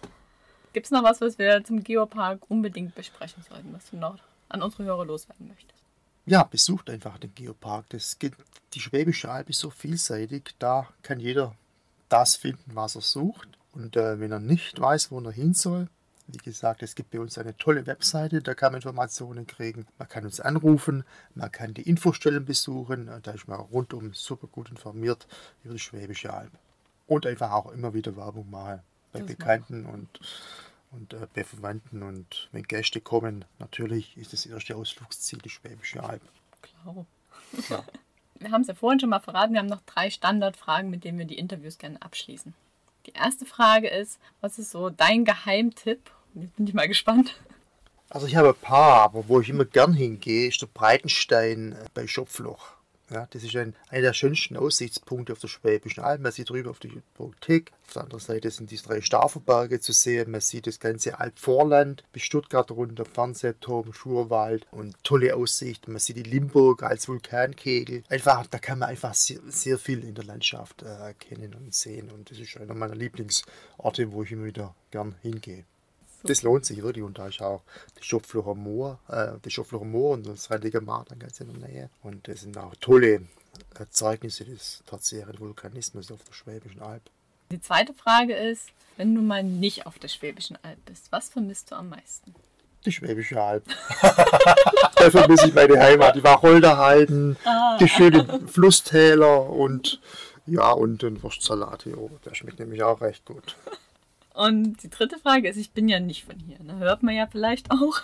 Gibt 0.73 0.87
es 0.87 0.93
noch 0.93 1.03
was, 1.03 1.21
was 1.21 1.39
wir 1.39 1.65
zum 1.65 1.83
Geopark 1.83 2.43
unbedingt 2.49 2.95
besprechen 2.95 3.43
sollten, 3.49 3.73
was 3.73 3.91
du 3.91 3.97
noch 3.97 4.19
an 4.49 4.63
unsere 4.63 4.85
Hörer 4.85 5.05
loswerden 5.05 5.49
möchtest? 5.49 5.83
Ja, 6.27 6.45
besucht 6.45 6.91
einfach 6.91 7.19
den 7.19 7.35
Geopark. 7.35 7.87
Das 7.89 8.19
geht, 8.19 8.35
die 8.75 8.81
Schwäbische 8.81 9.31
Alb 9.31 9.51
ist 9.51 9.59
so 9.59 9.71
vielseitig, 9.71 10.55
da 10.59 10.89
kann 11.03 11.19
jeder 11.19 11.57
das 12.09 12.37
finden, 12.37 12.75
was 12.75 12.95
er 12.95 13.01
sucht. 13.01 13.49
Und 13.73 13.97
äh, 13.97 14.21
wenn 14.21 14.33
er 14.33 14.41
nicht 14.41 14.81
weiß, 14.81 15.11
wo 15.11 15.21
er 15.21 15.33
hin 15.33 15.55
soll, 15.55 15.89
wie 16.33 16.39
gesagt, 16.39 16.83
es 16.83 16.95
gibt 16.95 17.11
bei 17.11 17.21
uns 17.21 17.39
eine 17.39 17.57
tolle 17.57 17.87
Webseite, 17.87 18.43
da 18.43 18.55
kann 18.55 18.73
man 18.73 18.79
Informationen 18.79 19.47
kriegen. 19.47 19.87
Man 19.99 20.09
kann 20.09 20.25
uns 20.25 20.41
anrufen, 20.41 21.05
man 21.35 21.51
kann 21.51 21.75
die 21.75 21.89
Infostellen 21.89 22.45
besuchen, 22.45 23.11
da 23.23 23.31
ist 23.33 23.49
man 23.49 23.61
rundum 23.61 24.13
super 24.15 24.47
gut 24.47 24.71
informiert 24.71 25.27
über 25.65 25.75
die 25.75 25.81
Schwäbische 25.81 26.33
Alb. 26.33 26.53
Und 27.07 27.27
einfach 27.27 27.51
auch 27.51 27.73
immer 27.73 27.95
wieder 27.95 28.17
Werbung 28.17 28.51
machen 28.51 28.81
bei 29.13 29.21
Das 29.21 29.29
Bekannten 29.29 29.87
und, 29.87 30.09
und 30.93 31.13
äh, 31.15 31.27
bei 31.35 31.45
Verwandten. 31.45 32.03
Und 32.03 32.49
wenn 32.53 32.63
Gäste 32.63 33.01
kommen, 33.01 33.45
natürlich 33.59 34.17
ist 34.17 34.33
das 34.33 34.47
erste 34.47 34.77
Ausflugsziel 34.77 35.41
die 35.41 35.51
Schwäbische 35.51 36.03
Alb. 36.03 36.23
Klar. 36.63 37.07
Ja. 37.69 37.85
Wir 38.41 38.53
haben 38.53 38.63
es 38.63 38.69
ja 38.69 38.75
vorhin 38.75 38.99
schon 38.99 39.11
mal 39.11 39.21
verraten, 39.21 39.53
wir 39.53 39.61
haben 39.61 39.67
noch 39.67 39.83
drei 39.83 40.09
Standardfragen, 40.09 40.89
mit 40.89 41.05
denen 41.05 41.19
wir 41.19 41.27
die 41.27 41.37
Interviews 41.37 41.77
gerne 41.77 42.01
abschließen. 42.01 42.55
Die 43.05 43.13
erste 43.13 43.45
Frage 43.45 43.89
ist, 43.89 44.19
was 44.41 44.59
ist 44.59 44.71
so 44.71 44.89
dein 44.89 45.27
Geheimtipp? 45.27 46.11
Jetzt 46.35 46.57
bin 46.57 46.67
ich 46.67 46.75
mal 46.75 46.89
gespannt. 46.89 47.37
Also 48.09 48.27
ich 48.27 48.37
habe 48.37 48.49
ein 48.49 48.55
paar, 48.61 49.03
aber 49.03 49.29
wo 49.29 49.41
ich 49.41 49.49
immer 49.49 49.65
gern 49.65 49.95
hingehe, 49.95 50.49
ist 50.49 50.61
der 50.63 50.67
Breitenstein 50.67 51.73
äh, 51.73 51.85
bei 51.95 52.07
Schopfloch. 52.07 52.81
Ja, 53.11 53.27
das 53.31 53.43
ist 53.43 53.57
ein, 53.57 53.75
einer 53.89 54.03
der 54.03 54.13
schönsten 54.13 54.57
Aussichtspunkte 54.57 55.33
auf 55.33 55.41
der 55.41 55.49
Schwäbischen 55.49 56.03
Alb. 56.03 56.21
Man 56.21 56.31
sieht 56.31 56.49
drüber 56.49 56.71
auf 56.71 56.79
die 56.79 57.03
Tick. 57.41 57.73
Auf 57.87 57.95
der 57.95 58.03
anderen 58.03 58.21
Seite 58.21 58.51
sind 58.53 58.71
die 58.71 58.77
drei 58.77 59.01
Stafelberge 59.01 59.81
zu 59.81 59.93
sehen. 59.93 60.31
Man 60.31 60.41
sieht 60.41 60.69
das 60.69 60.79
ganze 60.79 61.19
Albvorland 61.19 62.05
bis 62.13 62.23
Stuttgart 62.23 62.71
runter, 62.71 63.05
Fernsehturm, 63.05 63.93
Schurwald 63.93 64.65
und 64.71 64.95
tolle 65.03 65.35
Aussicht. 65.35 65.89
Man 65.89 65.99
sieht 65.99 66.19
die 66.19 66.23
Limburg 66.23 66.85
als 66.85 67.09
Vulkankegel. 67.09 68.05
Einfach, 68.09 68.47
da 68.47 68.59
kann 68.61 68.79
man 68.79 68.91
einfach 68.91 69.15
sehr, 69.15 69.41
sehr 69.49 69.79
viel 69.79 70.05
in 70.05 70.15
der 70.15 70.25
Landschaft 70.25 70.83
äh, 70.83 70.87
erkennen 70.87 71.55
und 71.55 71.75
sehen. 71.75 72.13
Und 72.13 72.31
das 72.31 72.39
ist 72.39 72.57
einer 72.59 72.75
meiner 72.75 72.95
Lieblingsorte, 72.95 74.13
wo 74.13 74.23
ich 74.23 74.31
immer 74.31 74.45
wieder 74.45 74.77
gern 74.93 75.17
hingehe. 75.21 75.65
Das 76.23 76.43
lohnt 76.43 76.67
sich 76.67 76.83
wirklich 76.83 77.05
und 77.05 77.19
da 77.19 77.29
ist 77.29 77.41
auch 77.41 77.63
das 77.95 78.05
Schopflocher 78.05 78.55
Moor, 78.55 78.99
äh, 79.09 79.33
das 79.43 79.53
Schopflocher 79.53 79.85
Moor 79.85 80.13
und 80.13 80.27
das 80.27 80.51
Rheiniger 80.51 80.81
Mar 80.81 81.05
dann 81.09 81.19
ganz 81.19 81.41
in 81.41 81.49
der 81.49 81.69
Nähe. 81.69 81.91
Und 82.03 82.29
das 82.29 82.43
sind 82.43 82.59
auch 82.59 82.75
tolle 82.81 83.23
Erzeugnisse 83.79 84.45
des 84.45 84.83
tertiären 84.87 85.39
Vulkanismus 85.39 86.11
auf 86.11 86.23
der 86.25 86.33
Schwäbischen 86.33 86.83
Alb. 86.83 87.03
Die 87.51 87.61
zweite 87.61 87.95
Frage 87.95 88.35
ist, 88.35 88.69
wenn 88.97 89.15
du 89.15 89.23
mal 89.23 89.43
nicht 89.43 89.87
auf 89.87 89.99
der 89.99 90.09
Schwäbischen 90.09 90.59
Alb 90.63 90.85
bist, 90.85 91.11
was 91.11 91.31
vermisst 91.31 91.71
du 91.71 91.77
am 91.77 91.89
meisten? 91.89 92.35
Die 92.85 92.93
Schwäbische 92.93 93.41
Alb. 93.41 93.65
da 94.03 95.11
vermisse 95.11 95.49
ich 95.49 95.55
meine 95.55 95.79
Heimat, 95.79 96.17
die 96.17 96.25
Wacholderheiden, 96.25 97.37
die 97.81 97.89
schönen 97.89 98.49
Flusstäler 98.49 99.49
und 99.51 100.01
ja, 100.47 100.71
und 100.73 101.03
den 101.03 101.23
Wurstsalat 101.23 101.83
hier 101.85 101.99
oben. 101.99 102.19
Der 102.25 102.35
schmeckt 102.35 102.59
nämlich 102.59 102.83
auch 102.83 103.01
recht 103.01 103.25
gut. 103.25 103.57
Und 104.41 104.83
die 104.83 104.89
dritte 104.89 105.19
Frage 105.19 105.51
ist, 105.51 105.59
ich 105.59 105.73
bin 105.73 105.87
ja 105.87 106.01
nicht 106.01 106.25
von 106.25 106.39
hier. 106.39 106.59
Ne? 106.63 106.79
Hört 106.79 107.03
man 107.03 107.15
ja 107.15 107.27
vielleicht 107.27 107.71
auch. 107.71 108.01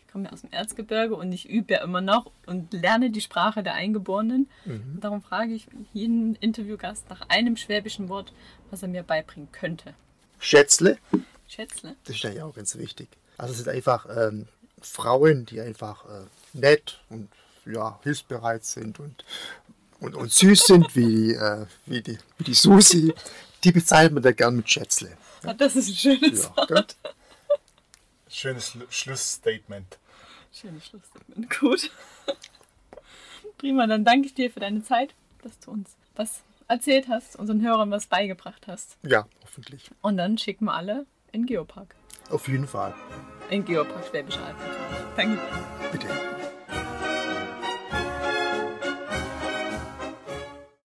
Ich 0.00 0.12
komme 0.12 0.24
ja 0.24 0.32
aus 0.32 0.40
dem 0.40 0.50
Erzgebirge 0.50 1.14
und 1.14 1.30
ich 1.30 1.48
übe 1.48 1.74
ja 1.74 1.84
immer 1.84 2.00
noch 2.00 2.32
und 2.46 2.72
lerne 2.72 3.10
die 3.10 3.20
Sprache 3.20 3.62
der 3.62 3.74
Eingeborenen. 3.74 4.48
Und 4.64 5.00
darum 5.02 5.22
frage 5.22 5.52
ich 5.52 5.68
jeden 5.92 6.34
Interviewgast 6.36 7.08
nach 7.10 7.28
einem 7.28 7.56
schwäbischen 7.56 8.08
Wort, 8.08 8.32
was 8.72 8.82
er 8.82 8.88
mir 8.88 9.04
beibringen 9.04 9.52
könnte. 9.52 9.94
Schätzle, 10.40 10.98
Schätzle? 11.46 11.94
das 12.04 12.16
ist 12.16 12.24
ja 12.24 12.44
auch 12.44 12.54
ganz 12.54 12.76
wichtig. 12.76 13.08
Also 13.38 13.52
es 13.52 13.58
sind 13.58 13.68
einfach 13.68 14.06
ähm, 14.16 14.48
Frauen, 14.82 15.46
die 15.46 15.60
einfach 15.60 16.06
äh, 16.06 16.24
nett 16.54 16.98
und 17.08 17.28
ja, 17.66 18.00
hilfsbereit 18.02 18.64
sind 18.64 18.98
und, 18.98 19.24
und, 20.00 20.14
und 20.14 20.30
süß 20.32 20.66
sind, 20.66 20.94
wie, 20.96 21.06
die, 21.06 21.34
äh, 21.34 21.66
wie, 21.86 22.02
die, 22.02 22.18
wie 22.38 22.44
die 22.44 22.54
Susi. 22.54 23.14
Die 23.64 23.72
bezeichnet 23.72 24.12
man 24.14 24.22
da 24.22 24.32
gern 24.32 24.56
mit 24.56 24.68
Schätzle. 24.70 25.16
Ah, 25.44 25.54
das 25.54 25.76
ist 25.76 25.88
ein 25.88 25.94
schönes 25.94 26.44
Ja, 26.44 26.56
Wort. 26.68 26.96
Schönes 28.28 28.72
Schlu- 28.72 28.86
Schlussstatement. 28.90 29.98
Schönes 30.52 30.86
Schlussstatement. 30.86 31.58
Gut. 31.58 31.90
Prima, 33.58 33.86
dann 33.86 34.04
danke 34.04 34.26
ich 34.26 34.34
dir 34.34 34.50
für 34.50 34.60
deine 34.60 34.82
Zeit, 34.84 35.14
dass 35.42 35.58
du 35.60 35.70
uns 35.70 35.90
was 36.14 36.42
erzählt 36.68 37.06
hast, 37.08 37.36
unseren 37.36 37.62
Hörern 37.62 37.90
was 37.90 38.06
beigebracht 38.06 38.66
hast. 38.66 38.96
Ja, 39.02 39.26
hoffentlich. 39.42 39.90
Und 40.02 40.16
dann 40.18 40.36
schicken 40.36 40.66
wir 40.66 40.74
alle 40.74 41.06
in 41.32 41.46
Geopark. 41.46 41.94
Auf 42.30 42.48
jeden 42.48 42.66
Fall. 42.66 42.92
In 43.50 43.64
Geopark 43.64 44.04
Schwäbische 44.08 44.40
Alb. 44.42 44.56
Danke 45.16 45.36
dir. 45.36 45.88
Bitte. 45.92 46.35